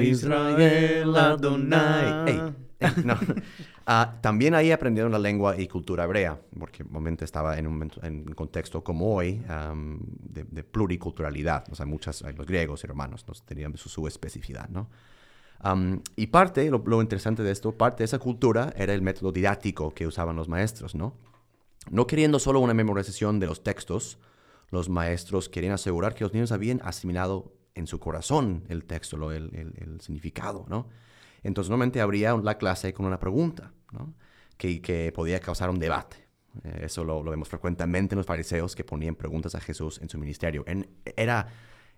Israel 0.00 1.16
Adonai. 1.16 2.67
Ah, 3.90 4.18
también 4.20 4.54
ahí 4.54 4.70
aprendieron 4.70 5.10
la 5.10 5.18
lengua 5.18 5.58
y 5.58 5.66
cultura 5.66 6.04
hebrea, 6.04 6.38
porque 6.58 6.82
obviamente 6.82 7.24
estaba 7.24 7.58
en 7.58 7.66
un, 7.66 7.90
en 8.02 8.24
contexto 8.34 8.84
como 8.84 9.14
hoy 9.14 9.42
de, 10.20 10.62
pluriculturalidad. 10.62 11.64
O 11.72 11.74
sea, 11.74 11.86
muchas, 11.86 12.20
los 12.36 12.46
griegos 12.46 12.84
y 12.84 12.86
romanos 12.86 13.24
tenían 13.46 13.74
su, 13.78 13.88
su 13.88 14.06
especificidad, 14.06 14.68
¿no? 14.68 14.90
y 16.16 16.26
parte, 16.28 16.70
lo, 16.70 17.02
interesante 17.02 17.42
de 17.42 17.50
esto, 17.50 17.72
parte 17.76 17.98
de 17.98 18.04
esa 18.04 18.18
cultura 18.18 18.72
era 18.76 18.94
el 18.94 19.02
método 19.02 19.32
didáctico 19.32 19.92
que 19.92 20.06
usaban 20.06 20.36
los 20.36 20.48
maestros, 20.48 20.94
¿no? 20.94 21.16
No 21.90 22.06
queriendo 22.06 22.38
solo 22.38 22.60
una 22.60 22.74
memorización 22.74 23.40
de 23.40 23.46
los 23.46 23.64
textos, 23.64 24.18
los 24.70 24.88
maestros 24.88 25.48
querían 25.48 25.72
asegurar 25.72 26.14
que 26.14 26.24
los 26.24 26.32
niños 26.32 26.52
habían 26.52 26.80
asimilado 26.84 27.52
en 27.74 27.86
su 27.86 27.98
corazón 27.98 28.64
el 28.68 28.84
texto, 28.84 29.32
el, 29.32 29.54
el, 29.54 30.00
significado, 30.00 30.66
¿no? 30.68 30.88
Entonces, 31.48 31.70
normalmente 31.70 32.00
abría 32.00 32.36
la 32.36 32.58
clase 32.58 32.92
con 32.92 33.06
una 33.06 33.18
pregunta, 33.18 33.72
¿no? 33.92 34.14
que, 34.56 34.80
que 34.80 35.12
podía 35.12 35.40
causar 35.40 35.70
un 35.70 35.78
debate. 35.78 36.28
Eh, 36.64 36.82
eso 36.84 37.04
lo, 37.04 37.22
lo, 37.22 37.30
vemos 37.30 37.48
frecuentemente 37.48 38.14
en 38.14 38.18
los 38.18 38.26
fariseos 38.26 38.74
que 38.74 38.84
ponían 38.84 39.14
preguntas 39.14 39.54
a 39.54 39.60
Jesús 39.60 40.00
en 40.00 40.08
su 40.08 40.18
ministerio. 40.18 40.64
En, 40.66 40.88
era, 41.16 41.48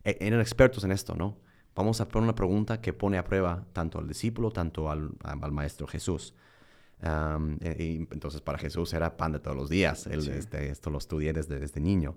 e, 0.05 0.17
eran 0.21 0.41
expertos 0.41 0.85
en 0.85 0.93
esto, 0.93 1.15
¿no? 1.15 1.39
Vamos 1.75 2.01
a 2.01 2.09
poner 2.09 2.25
una 2.25 2.35
pregunta 2.35 2.81
que 2.81 2.93
pone 2.93 3.19
a 3.19 3.25
prueba 3.25 3.65
tanto 3.73 3.99
al 3.99 4.09
discípulo, 4.09 4.51
tanto 4.51 4.91
al, 4.91 5.11
al 5.23 5.53
maestro 5.53 5.87
Jesús. 5.87 6.35
Um, 7.03 7.57
y, 7.63 8.07
entonces 8.11 8.43
para 8.43 8.59
Jesús 8.59 8.93
era 8.93 9.17
pan 9.17 9.33
de 9.33 9.41
todos 9.41 9.57
los 9.57 9.69
días. 9.69 10.07
Él, 10.07 10.23
sí. 10.23 10.31
este, 10.31 10.69
esto 10.71 10.91
lo 10.91 10.99
estudié 10.99 11.33
desde, 11.33 11.59
desde 11.59 11.81
niño. 11.81 12.17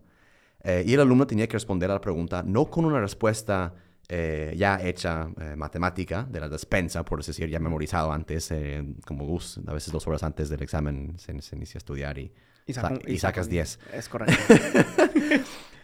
Eh, 0.63 0.83
y 0.85 0.93
el 0.93 0.99
alumno 0.99 1.27
tenía 1.27 1.47
que 1.47 1.53
responder 1.53 1.89
a 1.91 1.95
la 1.95 2.01
pregunta 2.01 2.43
no 2.43 2.65
con 2.65 2.85
una 2.85 2.99
respuesta 2.99 3.73
eh, 4.09 4.53
ya 4.57 4.81
hecha 4.81 5.29
eh, 5.39 5.55
matemática 5.55 6.27
de 6.29 6.41
la 6.41 6.49
despensa, 6.49 7.05
por 7.05 7.23
decir, 7.23 7.49
ya 7.49 7.59
memorizado 7.59 8.11
antes, 8.11 8.51
eh, 8.51 8.83
como 9.05 9.25
Gus, 9.25 9.61
a 9.65 9.71
veces 9.71 9.93
dos 9.93 10.05
horas 10.07 10.23
antes 10.23 10.49
del 10.49 10.61
examen 10.61 11.13
se, 11.17 11.41
se 11.41 11.55
inicia 11.55 11.77
a 11.77 11.79
estudiar 11.79 12.17
y, 12.17 12.31
y, 12.65 12.73
saca, 12.73 12.89
sa 12.89 13.01
y, 13.07 13.13
y 13.13 13.17
sacas 13.17 13.47
10. 13.49 13.79
Es 13.93 14.09
correcto. 14.09 14.35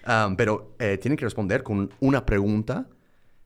um, 0.07 0.35
pero 0.35 0.75
tienen 0.77 1.15
que 1.15 1.25
responder 1.25 1.63
con 1.63 1.91
una 2.01 2.25
pregunta 2.25 2.89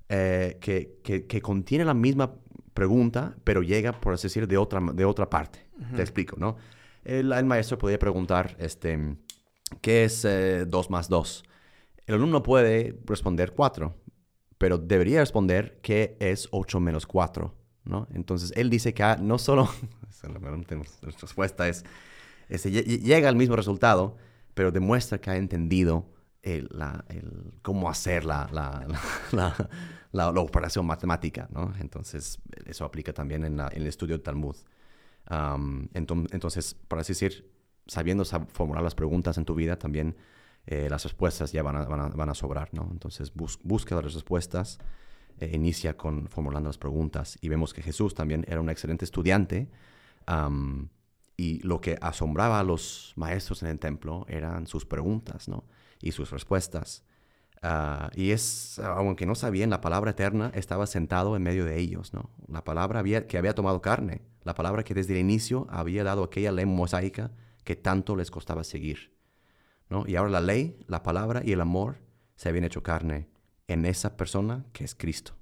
que, 0.07 0.99
que, 1.03 1.25
que, 1.27 1.41
contiene 1.41 1.85
la 1.85 1.93
misma 1.93 2.35
pregunta, 2.73 3.35
pero 3.43 3.61
llega, 3.61 3.91
por 3.93 4.13
así 4.13 4.23
decir, 4.23 4.47
de 4.47 4.57
otra, 4.57 4.79
de 4.93 5.05
otra 5.05 5.29
parte. 5.29 5.67
Uh 5.77 5.83
-huh. 5.83 5.95
Te 5.95 6.01
explico, 6.01 6.35
¿no? 6.37 6.57
El, 7.03 7.31
el, 7.31 7.45
maestro 7.45 7.77
podía 7.77 7.97
preguntar, 7.97 8.55
este, 8.59 9.17
¿qué 9.81 10.03
es 10.03 10.27
2 10.67 10.89
más 10.89 11.09
2? 11.09 11.43
El 12.05 12.15
alumno 12.15 12.43
puede 12.43 12.95
responder 13.05 13.53
4 13.53 14.03
pero 14.63 14.77
debería 14.77 15.19
responder 15.19 15.77
qué 15.81 16.15
es 16.21 16.47
8 16.51 16.79
menos 16.79 17.05
4, 17.05 17.53
¿no? 17.83 18.07
Entonces, 18.13 18.53
él 18.55 18.69
dice 18.69 18.93
que 18.93 19.03
no 19.19 19.37
solo, 19.37 19.67
nuestra 20.23 21.11
respuesta 21.19 21.67
es, 21.67 21.83
es, 22.47 22.63
llega 22.63 23.27
al 23.27 23.35
mismo 23.35 23.57
resultado, 23.57 24.15
pero 24.53 24.71
demuestra 24.71 25.19
que 25.19 25.31
ha 25.31 25.35
entendido 25.35 26.09
el, 26.43 26.69
la, 26.71 27.03
el, 27.09 27.55
cómo 27.61 27.89
hacer 27.89 28.23
la, 28.23 28.47
la, 28.53 28.87
la, 29.33 29.69
la, 30.13 30.29
operación 30.29 30.85
matemática, 30.85 31.49
¿no? 31.51 31.73
Entonces, 31.81 32.39
eso 32.65 32.85
aplica 32.85 33.11
también 33.11 33.43
en, 33.43 33.59
en 33.59 33.81
el 33.81 33.87
estudio 33.87 34.15
del 34.15 34.23
Talmud. 34.23 34.55
Um, 35.29 35.89
entonces, 35.93 36.73
para 36.87 37.01
así 37.01 37.11
decir, 37.11 37.51
sabiendo 37.85 38.23
formular 38.23 38.81
las 38.81 38.95
preguntas 38.95 39.37
en 39.37 39.43
tu 39.43 39.55
vida, 39.55 39.77
también 39.77 40.15
eh, 40.65 40.87
las 40.89 41.03
respuestas 41.03 41.51
ya 41.51 41.61
van 41.63 41.75
a, 41.75 41.85
van 41.85 42.35
sobrar, 42.35 42.69
¿no? 42.73 42.87
Entonces 42.91 43.33
bus 43.33 43.59
busca 43.63 43.95
las 43.95 44.13
respuestas, 44.13 44.79
eh, 45.39 45.51
inicia 45.53 45.97
con 45.97 46.27
formulando 46.27 46.69
las 46.69 46.77
preguntas 46.77 47.37
y 47.41 47.49
vemos 47.49 47.73
que 47.73 47.81
Jesús 47.81 48.13
también 48.13 48.45
era 48.47 48.61
un 48.61 48.69
excelente 48.69 49.03
estudiante 49.05 49.69
y 51.35 51.59
lo 51.63 51.81
que 51.81 51.97
asombraba 52.01 52.59
a 52.59 52.63
los 52.63 53.13
maestros 53.15 53.63
en 53.63 53.69
el 53.69 53.79
templo 53.79 54.25
eran 54.29 54.67
sus 54.67 54.85
preguntas, 54.85 55.47
¿no? 55.47 55.65
Y 55.99 56.11
sus 56.11 56.29
respuestas. 56.31 57.03
Uh, 57.63 58.09
y 58.13 58.31
es, 58.31 58.79
aunque 58.79 59.25
no 59.25 59.35
sabían, 59.35 59.69
la 59.69 59.79
palabra 59.81 60.11
eterna 60.11 60.51
estaba 60.53 60.85
sentado 60.85 61.35
en 61.35 61.43
medio 61.43 61.65
de 61.65 61.79
ellos, 61.79 62.13
¿no? 62.13 62.29
La 62.47 62.63
palabra 62.63 63.03
que 63.25 63.37
había 63.37 63.55
tomado 63.55 63.81
carne, 63.81 64.21
la 64.43 64.53
palabra 64.53 64.83
que 64.83 64.93
desde 64.93 65.13
el 65.13 65.19
inicio 65.19 65.67
había 65.69 66.03
dado 66.03 66.23
aquella 66.23 66.51
ley 66.51 66.65
mosaica 66.65 67.31
que 67.63 67.75
tanto 67.75 68.15
les 68.15 68.31
costaba 68.31 68.63
seguir. 68.63 69.12
¿No? 69.93 70.03
Y 70.07 70.15
ahora 70.15 70.31
la 70.31 70.41
ley, 70.41 70.75
la 70.87 71.03
palabra 71.03 71.43
y 71.45 71.51
el 71.51 71.61
amor 71.61 71.99
se 72.35 72.49
habían 72.49 72.65
hecho 72.65 72.81
carne 72.81 73.29
en 73.67 73.85
esa 73.85 74.17
persona 74.17 74.65
que 74.73 74.83
es 74.83 74.95
Cristo. 74.95 75.35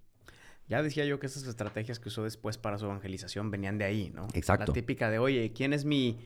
Ya 0.68 0.84
decía 0.84 1.06
yo 1.06 1.20
que 1.20 1.28
esas 1.28 1.48
estrategias 1.48 2.00
que 2.00 2.10
usó 2.10 2.24
después 2.24 2.58
para 2.58 2.78
su 2.78 2.86
evangelización 2.86 3.50
venían 3.50 3.78
de 3.78 3.86
ahí, 3.86 4.12
¿no? 4.14 4.28
Exacto. 4.34 4.68
La 4.68 4.74
típica 4.74 5.10
de, 5.10 5.20
oye, 5.20 5.54
¿quién 5.54 5.72
es 5.72 5.86
mi, 5.86 6.20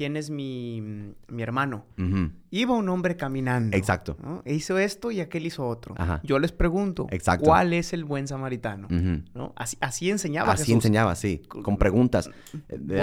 quién 0.00 0.16
es 0.16 0.30
mi, 0.30 0.80
mi 1.28 1.42
hermano? 1.42 1.84
Uh 1.98 2.02
-huh. 2.02 2.32
Iba 2.50 2.74
un 2.74 2.88
hombre 2.88 3.18
caminando. 3.18 3.76
Exacto. 3.76 4.16
¿no? 4.22 4.40
E 4.46 4.54
hizo 4.54 4.78
esto 4.78 5.10
y 5.10 5.20
aquel 5.20 5.44
hizo 5.44 5.68
otro. 5.68 5.94
Ajá. 5.98 6.22
Yo 6.24 6.38
les 6.38 6.52
pregunto, 6.52 7.06
Exacto. 7.10 7.44
¿cuál 7.44 7.74
es 7.74 7.92
el 7.92 8.06
buen 8.06 8.26
samaritano? 8.26 8.86
Uh 8.90 8.94
-huh. 8.94 9.24
¿No? 9.34 9.52
Así, 9.56 9.76
así 9.82 10.08
enseñaba 10.08 10.54
Así 10.54 10.62
Jesús. 10.62 10.76
enseñaba, 10.76 11.14
sí. 11.16 11.42
Con 11.46 11.76
preguntas. 11.76 12.30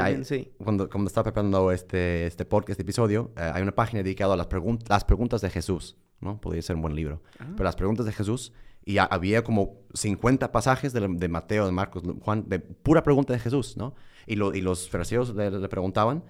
Ahí, 0.02 0.24
sí. 0.24 0.50
cuando, 0.58 0.90
cuando 0.90 1.08
estaba 1.08 1.26
preparando 1.26 1.72
este, 1.72 2.26
este 2.26 2.46
podcast, 2.46 2.72
este 2.72 2.82
episodio, 2.82 3.32
eh, 3.38 3.52
hay 3.54 3.62
una 3.62 3.76
página 3.76 4.02
dedicada 4.02 4.34
a 4.34 4.38
las, 4.38 4.48
pregun 4.48 4.80
las 4.90 5.06
preguntas 5.06 5.42
de 5.42 5.52
Jesús. 5.52 5.98
¿no? 6.20 6.42
Podría 6.42 6.64
ser 6.64 6.78
un 6.78 6.82
buen 6.82 6.96
libro. 6.96 7.22
Ah. 7.38 7.46
Pero 7.52 7.64
las 7.66 7.76
preguntas 7.76 8.08
de 8.08 8.12
Jesús, 8.12 8.54
y 8.84 8.98
había 8.98 9.44
como 9.44 9.82
50 9.94 10.52
pasajes 10.52 10.94
de, 10.94 11.08
de, 11.08 11.28
Mateo, 11.28 11.68
de 11.68 11.72
Marcos, 11.72 12.02
Juan, 12.22 12.46
de 12.48 12.58
pura 12.60 13.04
pregunta 13.04 13.34
de 13.34 13.40
Jesús, 13.40 13.78
¿no? 13.78 13.94
Y, 14.26 14.36
lo, 14.36 14.56
y 14.56 14.62
los 14.62 14.90
fariseos 14.90 15.36
le, 15.36 15.52
le 15.52 15.70
preguntaban, 15.70 16.24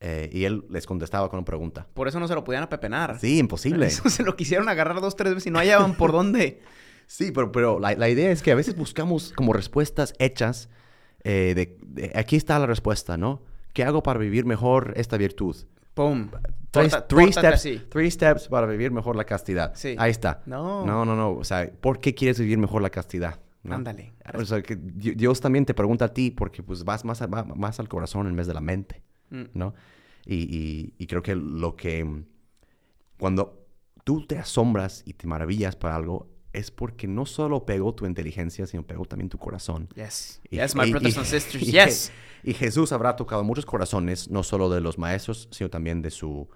eh, 0.00 0.30
y 0.32 0.44
él 0.44 0.64
les 0.70 0.86
contestaba 0.86 1.28
con 1.28 1.38
una 1.38 1.44
pregunta. 1.44 1.86
Por 1.94 2.08
eso 2.08 2.20
no 2.20 2.28
se 2.28 2.34
lo 2.34 2.44
podían 2.44 2.62
apepenar. 2.62 3.18
Sí, 3.18 3.38
imposible. 3.38 3.86
Eso 3.86 4.08
se 4.10 4.22
lo 4.22 4.36
quisieron 4.36 4.68
agarrar 4.68 5.00
dos, 5.00 5.16
tres 5.16 5.34
veces 5.34 5.46
y 5.48 5.50
no 5.50 5.58
hallaban 5.58 5.94
por 5.94 6.12
dónde. 6.12 6.60
Sí, 7.10 7.32
pero, 7.32 7.50
pero 7.50 7.80
la, 7.80 7.94
la, 7.94 8.10
idea 8.10 8.30
es 8.30 8.42
que 8.42 8.52
a 8.52 8.54
veces 8.54 8.76
buscamos 8.76 9.32
como 9.32 9.54
respuestas 9.54 10.12
hechas. 10.18 10.68
Eh, 11.24 11.54
de, 11.56 11.78
de, 11.80 12.12
aquí 12.14 12.36
está 12.36 12.58
la 12.58 12.66
respuesta, 12.66 13.16
¿no? 13.16 13.40
¿Qué 13.72 13.82
hago 13.82 14.02
para 14.02 14.18
vivir 14.18 14.44
mejor 14.44 14.92
esta 14.94 15.16
virtud? 15.16 15.56
¡Pum! 15.94 16.30
Tres, 16.70 16.92
Porta, 16.92 17.08
three, 17.08 17.32
steps, 17.32 17.54
así. 17.54 17.82
three 17.88 18.10
steps 18.10 18.48
para 18.48 18.66
vivir 18.66 18.90
mejor 18.90 19.16
la 19.16 19.24
castidad. 19.24 19.72
Sí. 19.74 19.96
Ahí 19.98 20.10
está. 20.10 20.42
No. 20.44 20.84
No, 20.84 21.06
no, 21.06 21.16
no. 21.16 21.32
O 21.32 21.44
sea, 21.44 21.70
¿por 21.80 21.98
qué 21.98 22.14
quieres 22.14 22.38
vivir 22.38 22.58
mejor 22.58 22.82
la 22.82 22.90
castidad? 22.90 23.40
¿no? 23.62 23.74
Ándale. 23.76 24.12
O 24.34 24.44
sea, 24.44 24.62
que 24.62 24.76
Dios 24.76 25.40
también 25.40 25.64
te 25.64 25.74
pregunta 25.74 26.04
a 26.04 26.14
ti 26.14 26.30
porque 26.30 26.62
pues 26.62 26.84
vas 26.84 27.04
más, 27.04 27.22
a, 27.22 27.26
más 27.26 27.80
al 27.80 27.88
corazón 27.88 28.26
en 28.26 28.36
vez 28.36 28.46
de 28.46 28.54
la 28.54 28.60
mente, 28.60 29.02
mm. 29.30 29.44
¿no? 29.54 29.74
Y, 30.26 30.34
y, 30.34 30.94
y, 30.98 31.06
creo 31.06 31.22
que 31.22 31.34
lo 31.34 31.76
que... 31.76 32.24
Cuando 33.18 33.66
tú 34.04 34.26
te 34.26 34.38
asombras 34.38 35.02
y 35.06 35.14
te 35.14 35.26
maravillas 35.26 35.74
para 35.76 35.96
algo, 35.96 36.28
es 36.52 36.70
porque 36.70 37.06
no 37.06 37.26
solo 37.26 37.64
pegó 37.64 37.94
tu 37.94 38.06
inteligencia, 38.06 38.66
sino 38.66 38.82
pegó 38.82 39.04
también 39.04 39.28
tu 39.28 39.38
corazón. 39.38 39.88
Yes. 39.94 40.40
Y, 40.50 40.56
yes, 40.56 40.74
my 40.74 40.90
brothers 40.90 41.16
and 41.16 41.26
sisters. 41.26 41.66
yes. 41.66 42.12
Y 42.42 42.54
Jesús 42.54 42.92
habrá 42.92 43.16
tocado 43.16 43.44
muchos 43.44 43.66
corazones, 43.66 44.30
no 44.30 44.42
solo 44.42 44.70
de 44.70 44.80
los 44.80 44.98
maestros, 44.98 45.48
sino 45.50 45.70
también 45.70 46.02
de, 46.02 46.10
su, 46.10 46.48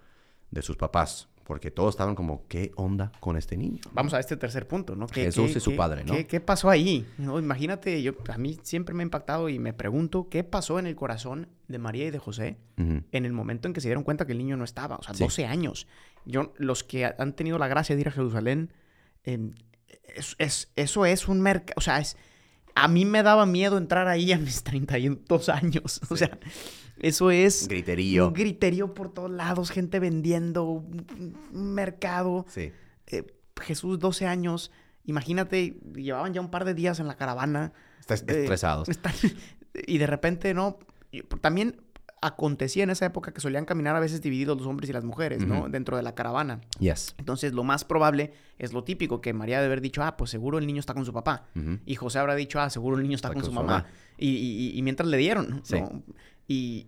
de 0.50 0.62
sus 0.62 0.76
papás. 0.76 1.28
Porque 1.44 1.70
todos 1.70 1.94
estaban 1.94 2.14
como, 2.14 2.46
¿qué 2.46 2.72
onda 2.76 3.12
con 3.20 3.36
este 3.36 3.56
niño? 3.56 3.80
Vamos 3.92 4.14
a 4.14 4.20
este 4.20 4.36
tercer 4.36 4.68
punto, 4.68 4.94
¿no? 4.94 5.06
¿Qué, 5.06 5.24
Jesús 5.24 5.50
qué, 5.50 5.58
es 5.58 5.64
su 5.64 5.70
qué, 5.70 5.76
padre, 5.76 6.04
¿no? 6.04 6.12
¿qué, 6.12 6.26
¿Qué, 6.26 6.40
pasó 6.40 6.70
ahí? 6.70 7.06
¿No? 7.18 7.38
Imagínate, 7.38 8.02
yo, 8.02 8.12
a 8.28 8.38
mí 8.38 8.58
siempre 8.62 8.94
me 8.94 9.02
ha 9.02 9.04
impactado 9.04 9.48
y 9.48 9.58
me 9.58 9.72
pregunto 9.72 10.28
qué 10.28 10.44
pasó 10.44 10.78
en 10.78 10.86
el 10.86 10.94
corazón 10.94 11.48
de 11.68 11.78
María 11.78 12.06
y 12.06 12.10
de 12.10 12.18
José 12.18 12.58
uh 12.78 12.82
-huh. 12.82 13.04
en 13.10 13.24
el 13.24 13.32
momento 13.32 13.66
en 13.66 13.74
que 13.74 13.80
se 13.80 13.88
dieron 13.88 14.04
cuenta 14.04 14.26
que 14.26 14.32
el 14.32 14.38
niño 14.38 14.56
no 14.56 14.64
estaba. 14.64 14.96
O 14.96 15.02
sea, 15.02 15.14
sí. 15.14 15.24
12 15.24 15.46
años. 15.46 15.86
Yo, 16.24 16.52
los 16.56 16.84
que 16.84 17.04
han 17.06 17.32
tenido 17.34 17.58
la 17.58 17.68
gracia 17.68 17.96
de 17.96 18.02
ir 18.02 18.08
a 18.08 18.12
Jerusalén, 18.12 18.72
eh, 19.24 19.50
es, 20.14 20.36
es, 20.38 20.70
eso 20.76 21.06
es 21.06 21.28
un 21.28 21.40
mercado, 21.40 21.74
o 21.76 21.80
sea, 21.80 21.98
es... 21.98 22.16
A 22.74 22.88
mí 22.88 23.04
me 23.04 23.22
daba 23.22 23.44
miedo 23.44 23.76
entrar 23.76 24.08
ahí 24.08 24.32
a 24.32 24.38
mis 24.38 24.62
32 24.62 25.48
años. 25.50 26.00
Sí. 26.08 26.14
O 26.14 26.16
sea, 26.16 26.38
eso 26.98 27.30
es... 27.30 27.68
Griterío. 27.68 28.28
Un 28.28 28.34
griterío 28.34 28.94
por 28.94 29.12
todos 29.12 29.30
lados, 29.30 29.70
gente 29.70 29.98
vendiendo, 29.98 30.64
un 30.64 31.74
mercado. 31.74 32.46
Sí. 32.48 32.72
Eh, 33.08 33.26
Jesús, 33.60 33.98
12 33.98 34.26
años. 34.26 34.70
Imagínate, 35.04 35.78
llevaban 35.94 36.32
ya 36.32 36.40
un 36.40 36.50
par 36.50 36.64
de 36.64 36.74
días 36.74 37.00
en 37.00 37.06
la 37.08 37.16
caravana. 37.16 37.72
Estás 38.00 38.24
estresados. 38.26 38.88
Eh, 38.88 38.92
están, 38.92 39.12
y 39.86 39.98
de 39.98 40.06
repente, 40.06 40.54
¿no? 40.54 40.78
También 41.40 41.76
acontecía 42.22 42.84
en 42.84 42.90
esa 42.90 43.04
época 43.04 43.32
que 43.34 43.40
solían 43.40 43.64
caminar 43.64 43.96
a 43.96 44.00
veces 44.00 44.22
divididos 44.22 44.56
los 44.56 44.66
hombres 44.66 44.88
y 44.88 44.92
las 44.92 45.04
mujeres, 45.04 45.42
uh 45.42 45.46
-huh. 45.46 45.48
¿no? 45.62 45.68
Dentro 45.68 45.96
de 45.96 46.04
la 46.04 46.14
caravana. 46.14 46.60
Yes. 46.78 47.16
Entonces, 47.18 47.52
lo 47.52 47.64
más 47.64 47.84
probable 47.84 48.32
es 48.58 48.72
lo 48.72 48.84
típico, 48.84 49.20
que 49.20 49.32
María 49.32 49.56
debe 49.56 49.66
haber 49.66 49.80
dicho, 49.80 50.04
ah, 50.04 50.16
pues 50.16 50.30
seguro 50.30 50.58
el 50.58 50.66
niño 50.66 50.78
está 50.78 50.94
con 50.94 51.04
su 51.04 51.12
papá. 51.12 51.46
Uh 51.56 51.58
-huh. 51.58 51.80
Y 51.84 51.96
José 51.96 52.20
habrá 52.20 52.36
dicho, 52.36 52.60
ah, 52.60 52.70
seguro 52.70 52.96
el 52.96 53.02
niño 53.02 53.16
está, 53.16 53.28
está 53.28 53.34
con, 53.34 53.42
con, 53.42 53.50
su 53.50 53.54
mamá. 53.54 53.78
mamá. 53.78 53.86
Y, 54.16 54.28
y, 54.28 54.78
y, 54.78 54.82
mientras 54.82 55.08
le 55.08 55.16
dieron, 55.16 55.62
sí. 55.64 55.80
¿no? 55.80 56.02
Y, 56.48 56.86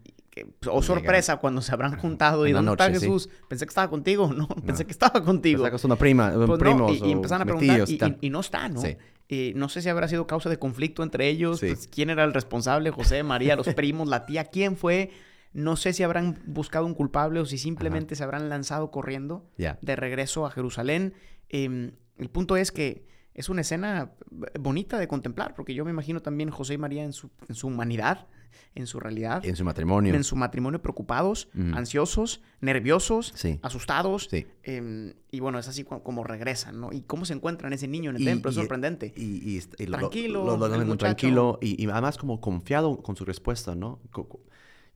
oh 0.68 0.82
sorpresa, 0.82 1.36
cuando 1.36 1.62
se 1.62 1.72
habrán 1.72 1.96
juntado 1.96 2.46
y 2.46 2.52
¿dónde 2.52 2.72
noche, 2.72 2.84
está 2.84 3.00
Jesús? 3.00 3.24
Sí. 3.24 3.38
Pensé 3.48 3.66
que 3.66 3.70
estaba 3.70 3.88
contigo, 3.88 4.28
no, 4.28 4.48
no, 4.48 4.62
pensé 4.66 4.84
que 4.84 4.92
estaba 4.92 5.22
contigo. 5.22 5.62
Pensé 5.62 5.70
que 5.70 5.76
es 5.76 5.84
una 5.84 5.96
prima, 5.96 6.32
pues 6.32 6.58
primos 6.58 7.00
no, 7.00 7.06
y, 7.06 7.08
y, 7.08 7.12
empezaron 7.12 7.42
a 7.42 7.44
preguntar 7.44 7.88
y, 7.88 8.26
y, 8.26 8.30
no 8.30 8.40
está, 8.40 8.68
¿no? 8.68 8.80
Sí. 8.80 8.96
Eh, 9.28 9.52
no 9.56 9.68
sé 9.68 9.80
si 9.80 9.88
habrá 9.88 10.06
sido 10.06 10.26
causa 10.26 10.50
de 10.50 10.58
conflicto 10.58 11.02
entre 11.02 11.28
ellos, 11.28 11.60
sí. 11.60 11.68
pues, 11.68 11.88
quién 11.88 12.10
era 12.10 12.24
el 12.24 12.34
responsable, 12.34 12.90
José, 12.90 13.22
María, 13.22 13.56
los 13.56 13.68
primos, 13.74 14.08
la 14.08 14.26
tía, 14.26 14.44
quién 14.44 14.76
fue. 14.76 15.10
No 15.52 15.76
sé 15.76 15.92
si 15.92 16.02
habrán 16.02 16.42
buscado 16.46 16.84
un 16.84 16.94
culpable 16.94 17.40
o 17.40 17.46
si 17.46 17.58
simplemente 17.58 18.14
Ajá. 18.14 18.18
se 18.18 18.24
habrán 18.24 18.48
lanzado 18.48 18.90
corriendo 18.90 19.48
yeah. 19.56 19.78
de 19.80 19.96
regreso 19.96 20.46
a 20.46 20.50
Jerusalén. 20.50 21.14
Eh, 21.48 21.92
el 22.18 22.28
punto 22.28 22.56
es 22.56 22.72
que 22.72 23.06
es 23.34 23.48
una 23.48 23.62
escena 23.62 24.12
bonita 24.58 24.98
de 24.98 25.08
contemplar, 25.08 25.54
porque 25.54 25.74
yo 25.74 25.84
me 25.84 25.90
imagino 25.90 26.20
también 26.20 26.50
José 26.50 26.74
y 26.74 26.78
María 26.78 27.04
en 27.04 27.12
su, 27.12 27.30
en 27.48 27.54
su 27.54 27.68
humanidad, 27.68 28.26
en 28.74 28.86
su 28.86 29.00
realidad. 29.00 29.44
En 29.44 29.56
su 29.56 29.64
matrimonio. 29.64 30.14
En 30.14 30.24
su 30.24 30.36
matrimonio 30.36 30.80
preocupados, 30.80 31.48
ansiosos, 31.74 32.42
nerviosos, 32.60 33.34
asustados. 33.62 34.28
Em, 34.62 35.14
y 35.30 35.40
bueno, 35.40 35.58
es 35.58 35.68
así 35.68 35.84
como, 35.84 36.24
regresan, 36.24 36.80
¿no? 36.80 36.92
Y 36.92 37.02
cómo 37.02 37.24
se 37.24 37.34
encuentran 37.34 37.72
ese 37.72 37.88
niño 37.88 38.10
en 38.10 38.16
el 38.16 38.24
templo, 38.24 38.50
es 38.50 38.56
sorprendente. 38.56 39.12
Y, 39.16 39.60
tranquilo. 39.60 40.96
tranquilo 40.96 41.58
y, 41.60 41.88
además 41.88 42.18
como 42.18 42.40
confiado 42.40 42.98
con 43.02 43.16
su 43.16 43.24
respuesta, 43.24 43.74
¿no? 43.74 44.00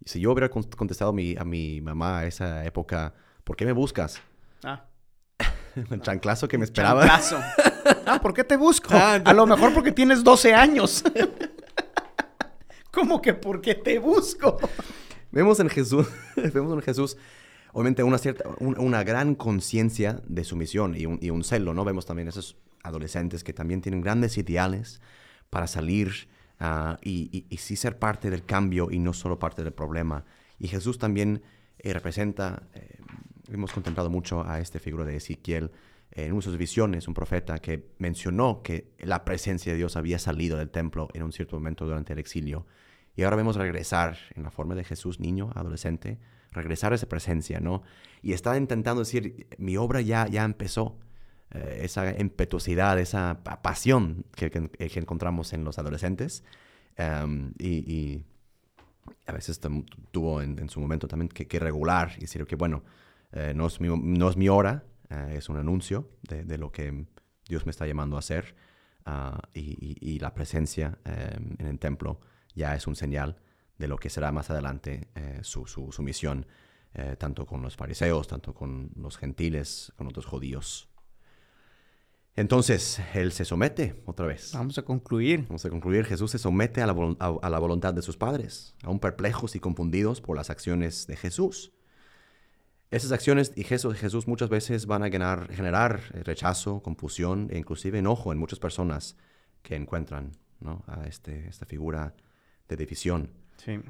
Si 0.04 0.20
yo 0.20 0.32
hubiera 0.32 0.48
contestado 0.48 1.10
a 1.10 1.14
mi, 1.14 1.36
a 1.36 1.44
mi 1.44 1.80
mamá 1.80 2.20
a 2.20 2.26
esa 2.26 2.64
época, 2.64 3.14
¿por 3.44 3.56
qué 3.56 3.66
me 3.66 3.72
buscas? 3.72 4.22
Ah. 4.62 4.84
El 5.90 6.00
chanclazo 6.00 6.48
que 6.48 6.58
me 6.58 6.64
esperaba. 6.64 7.06
Chanclazo. 7.06 7.40
Ah, 8.04 8.20
¿por 8.20 8.34
qué 8.34 8.44
te 8.44 8.56
busco? 8.56 8.88
Ah, 8.92 9.20
a 9.22 9.32
lo 9.34 9.46
mejor 9.46 9.72
porque 9.72 9.92
tienes 9.92 10.24
12 10.24 10.54
años. 10.54 11.04
¿Cómo 12.98 13.22
que 13.22 13.32
por 13.32 13.60
qué 13.60 13.76
te 13.76 14.00
busco? 14.00 14.58
Vemos 15.30 15.60
en 15.60 15.68
Jesús, 15.68 16.08
vemos 16.52 16.74
en 16.74 16.82
Jesús, 16.82 17.16
obviamente, 17.72 18.02
una 18.02 18.18
cierta, 18.18 18.42
una 18.58 19.04
gran 19.04 19.36
conciencia 19.36 20.20
de 20.26 20.42
su 20.42 20.56
misión 20.56 20.96
y 20.96 21.06
un, 21.06 21.16
y 21.22 21.30
un, 21.30 21.44
celo, 21.44 21.74
¿no? 21.74 21.84
Vemos 21.84 22.06
también 22.06 22.26
esos 22.26 22.56
adolescentes 22.82 23.44
que 23.44 23.52
también 23.52 23.82
tienen 23.82 24.00
grandes 24.00 24.36
ideales 24.36 25.00
para 25.48 25.68
salir 25.68 26.28
ah, 26.58 26.98
y, 27.00 27.46
y, 27.48 27.56
sí 27.58 27.76
ser 27.76 28.00
parte 28.00 28.30
del 28.30 28.44
cambio 28.44 28.90
y 28.90 28.98
no 28.98 29.12
solo 29.12 29.38
parte 29.38 29.62
del 29.62 29.72
problema. 29.72 30.24
Y 30.58 30.66
Jesús 30.66 30.98
también 30.98 31.42
eh, 31.78 31.92
representa, 31.92 32.64
eh, 32.74 32.98
hemos 33.52 33.72
contemplado 33.72 34.10
mucho 34.10 34.44
a 34.44 34.58
esta 34.58 34.80
figura 34.80 35.04
de 35.04 35.14
Ezequiel, 35.14 35.70
en 36.10 36.32
una 36.32 36.40
de 36.40 36.42
sus 36.42 36.58
visiones, 36.58 37.06
un 37.06 37.14
profeta 37.14 37.60
que 37.60 37.92
mencionó 37.98 38.60
que 38.64 38.90
la 38.98 39.24
presencia 39.24 39.70
de 39.70 39.78
Dios 39.78 39.94
había 39.94 40.18
salido 40.18 40.58
del 40.58 40.70
templo 40.70 41.06
en 41.14 41.22
un 41.22 41.30
cierto 41.30 41.54
momento 41.54 41.84
durante 41.84 42.12
el 42.12 42.18
exilio. 42.18 42.66
Y 43.18 43.24
ahora 43.24 43.34
vemos 43.34 43.56
regresar 43.56 44.16
en 44.36 44.44
la 44.44 44.52
forma 44.52 44.76
de 44.76 44.84
Jesús, 44.84 45.18
niño, 45.18 45.50
adolescente, 45.56 46.20
regresar 46.52 46.92
a 46.92 46.94
esa 46.94 47.08
presencia, 47.08 47.58
¿no? 47.58 47.82
Y 48.22 48.32
está 48.32 48.56
intentando 48.56 49.00
decir, 49.00 49.48
mi 49.58 49.76
obra 49.76 50.00
ya, 50.02 50.28
ya 50.28 50.44
empezó. 50.44 51.00
Eh, 51.50 51.80
esa 51.82 52.16
impetuosidad, 52.16 52.96
esa 53.00 53.42
pasión 53.42 54.24
que, 54.36 54.50
que, 54.50 55.00
encontramos 55.00 55.52
en 55.52 55.64
los 55.64 55.80
adolescentes. 55.80 56.44
Em, 56.94 57.54
y, 57.58 58.22
a 59.26 59.32
veces 59.32 59.58
tuvo 60.12 60.40
en, 60.40 60.68
su 60.68 60.78
momento 60.78 61.08
también 61.08 61.28
que, 61.28 61.58
regular 61.58 62.12
y 62.18 62.20
decir 62.20 62.46
que, 62.46 62.54
bueno, 62.54 62.84
eh, 63.32 63.52
no, 63.52 63.66
es 63.66 63.80
mi, 63.80 63.88
no 63.88 64.30
es 64.30 64.36
mi 64.36 64.48
hora, 64.48 64.84
eh, 65.10 65.34
es 65.38 65.48
un 65.48 65.56
anuncio 65.56 66.08
de, 66.22 66.56
lo 66.56 66.70
que 66.70 67.06
Dios 67.48 67.66
me 67.66 67.70
está 67.70 67.84
llamando 67.84 68.14
a 68.14 68.20
hacer 68.20 68.54
ah, 69.06 69.40
y, 69.54 70.20
la 70.20 70.34
presencia 70.34 70.98
em, 71.04 71.56
en 71.58 71.66
el 71.66 71.80
templo 71.80 72.20
ya 72.58 72.74
es 72.74 72.86
un 72.86 72.96
señal 72.96 73.40
de 73.78 73.88
lo 73.88 73.96
que 73.96 74.10
será 74.10 74.32
más 74.32 74.50
adelante 74.50 75.08
eh, 75.14 75.38
su, 75.42 75.66
su, 75.66 76.02
misión, 76.02 76.46
eh, 76.92 77.16
tanto 77.16 77.46
con 77.46 77.62
los 77.62 77.76
fariseos, 77.76 78.26
tanto 78.26 78.52
con 78.52 78.90
los 78.96 79.16
gentiles, 79.16 79.92
con 79.96 80.08
otros 80.08 80.26
judíos. 80.26 80.88
Entonces, 82.34 83.00
Él 83.14 83.32
se 83.32 83.44
somete 83.44 84.02
otra 84.04 84.26
vez. 84.26 84.52
Vamos 84.52 84.78
a 84.78 84.82
concluir. 84.82 85.44
Vamos 85.48 85.64
a 85.64 85.70
concluir. 85.70 86.04
Jesús 86.04 86.30
se 86.30 86.38
somete 86.38 86.82
a 86.82 86.86
la, 86.86 86.94
a 87.18 87.50
la 87.50 87.58
voluntad 87.58 87.94
de 87.94 88.02
sus 88.02 88.16
padres, 88.16 88.74
aún 88.82 89.00
perplejos 89.00 89.56
y 89.56 89.60
confundidos 89.60 90.20
por 90.20 90.36
las 90.36 90.50
acciones 90.50 91.06
de 91.06 91.16
Jesús. 91.16 91.72
Esas 92.90 93.12
acciones 93.12 93.52
y 93.54 93.64
Jesús, 93.64 93.96
Jesús 93.96 94.26
muchas 94.26 94.48
veces 94.48 94.86
van 94.86 95.02
a 95.02 95.10
generar 95.10 96.00
rechazo, 96.24 96.80
confusión 96.80 97.48
e 97.50 97.58
inclusive 97.58 97.98
enojo 97.98 98.32
en 98.32 98.38
muchas 98.38 98.58
personas 98.58 99.16
que 99.62 99.76
encuentran 99.76 100.32
a 100.86 101.06
este, 101.06 101.48
esta 101.48 101.66
figura 101.66 102.14
de 102.68 102.76
división. 102.76 103.30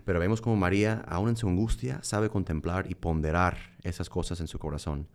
Pero 0.04 0.18
vemos 0.18 0.40
como 0.40 0.56
María, 0.56 1.04
aún 1.06 1.28
en 1.28 1.36
su 1.36 1.48
angustia, 1.48 2.02
sabe 2.02 2.30
contemplar 2.30 2.90
y 2.90 2.94
ponderar 2.94 3.76
esas 3.82 4.08
cosas 4.08 4.40
en 4.40 4.48
su 4.48 4.58
corazón. 4.58 5.08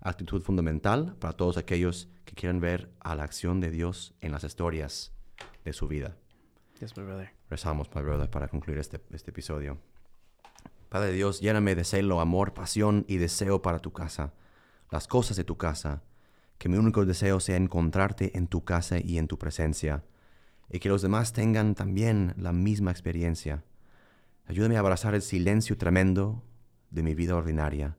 Actitud 0.00 0.42
fundamental 0.42 1.16
para 1.18 1.34
todos 1.34 1.56
aquellos 1.56 2.08
que 2.24 2.34
quieren 2.34 2.60
ver 2.60 2.90
a 3.00 3.14
la 3.14 3.22
acción 3.22 3.60
de 3.60 3.70
Dios 3.70 4.14
en 4.20 4.32
las 4.32 4.44
historias 4.44 5.12
de 5.64 5.72
su 5.72 5.88
vida. 5.88 6.16
Yes, 6.80 6.96
my 6.96 7.04
brother. 7.04 7.30
Rezamos, 7.48 7.88
my 7.94 8.02
brother, 8.02 8.28
para 8.28 8.48
concluir 8.48 8.78
este, 8.78 9.00
este 9.10 9.30
episodio. 9.30 9.78
Padre 10.88 11.12
Dios, 11.12 11.40
lléname 11.40 11.74
de 11.74 11.84
celo, 11.84 12.20
amor, 12.20 12.52
pasión 12.52 13.04
y 13.06 13.18
deseo 13.18 13.62
para 13.62 13.78
tu 13.78 13.92
casa, 13.92 14.34
las 14.90 15.06
cosas 15.06 15.36
de 15.36 15.44
tu 15.44 15.56
casa, 15.56 16.02
que 16.58 16.68
mi 16.68 16.78
único 16.78 17.04
deseo 17.06 17.38
sea 17.38 17.56
encontrarte 17.56 18.36
en 18.36 18.48
tu 18.48 18.64
casa 18.64 18.98
y 18.98 19.18
en 19.18 19.28
tu 19.28 19.38
presencia, 19.38 20.02
y 20.70 20.78
que 20.78 20.88
los 20.88 21.02
demás 21.02 21.32
tengan 21.32 21.74
también 21.74 22.34
la 22.36 22.52
misma 22.52 22.90
experiencia. 22.90 23.64
Ayúdame 24.46 24.76
a 24.76 24.80
abrazar 24.80 25.14
el 25.14 25.22
silencio 25.22 25.76
tremendo 25.76 26.42
de 26.90 27.02
mi 27.02 27.14
vida 27.14 27.36
ordinaria, 27.36 27.96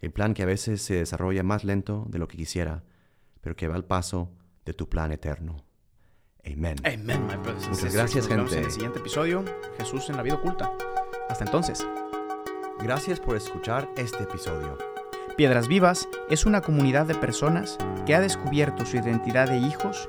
el 0.00 0.10
plan 0.10 0.34
que 0.34 0.42
a 0.42 0.46
veces 0.46 0.82
se 0.82 0.94
desarrolla 0.94 1.42
más 1.42 1.64
lento 1.64 2.06
de 2.08 2.18
lo 2.18 2.28
que 2.28 2.36
quisiera, 2.36 2.84
pero 3.40 3.56
que 3.56 3.68
va 3.68 3.76
al 3.76 3.84
paso 3.84 4.30
de 4.64 4.72
tu 4.72 4.88
plan 4.88 5.12
eterno. 5.12 5.64
Amén. 6.44 6.76
Amén, 6.84 7.26
my 7.26 7.36
brothers 7.36 7.68
Muchas 7.68 7.94
gracias, 7.94 8.26
gente. 8.26 8.56
En 8.56 8.64
el 8.64 8.70
siguiente 8.70 8.98
episodio, 8.98 9.44
Jesús 9.76 10.08
en 10.08 10.16
la 10.16 10.22
vida 10.22 10.36
oculta. 10.36 10.72
Hasta 11.28 11.44
entonces. 11.44 11.86
Gracias 12.82 13.20
por 13.20 13.36
escuchar 13.36 13.90
este 13.96 14.24
episodio. 14.24 14.78
Piedras 15.36 15.68
Vivas 15.68 16.08
es 16.30 16.46
una 16.46 16.62
comunidad 16.62 17.06
de 17.06 17.14
personas 17.14 17.76
que 18.06 18.14
ha 18.14 18.20
descubierto 18.20 18.86
su 18.86 18.96
identidad 18.96 19.48
de 19.48 19.58
hijos 19.58 20.08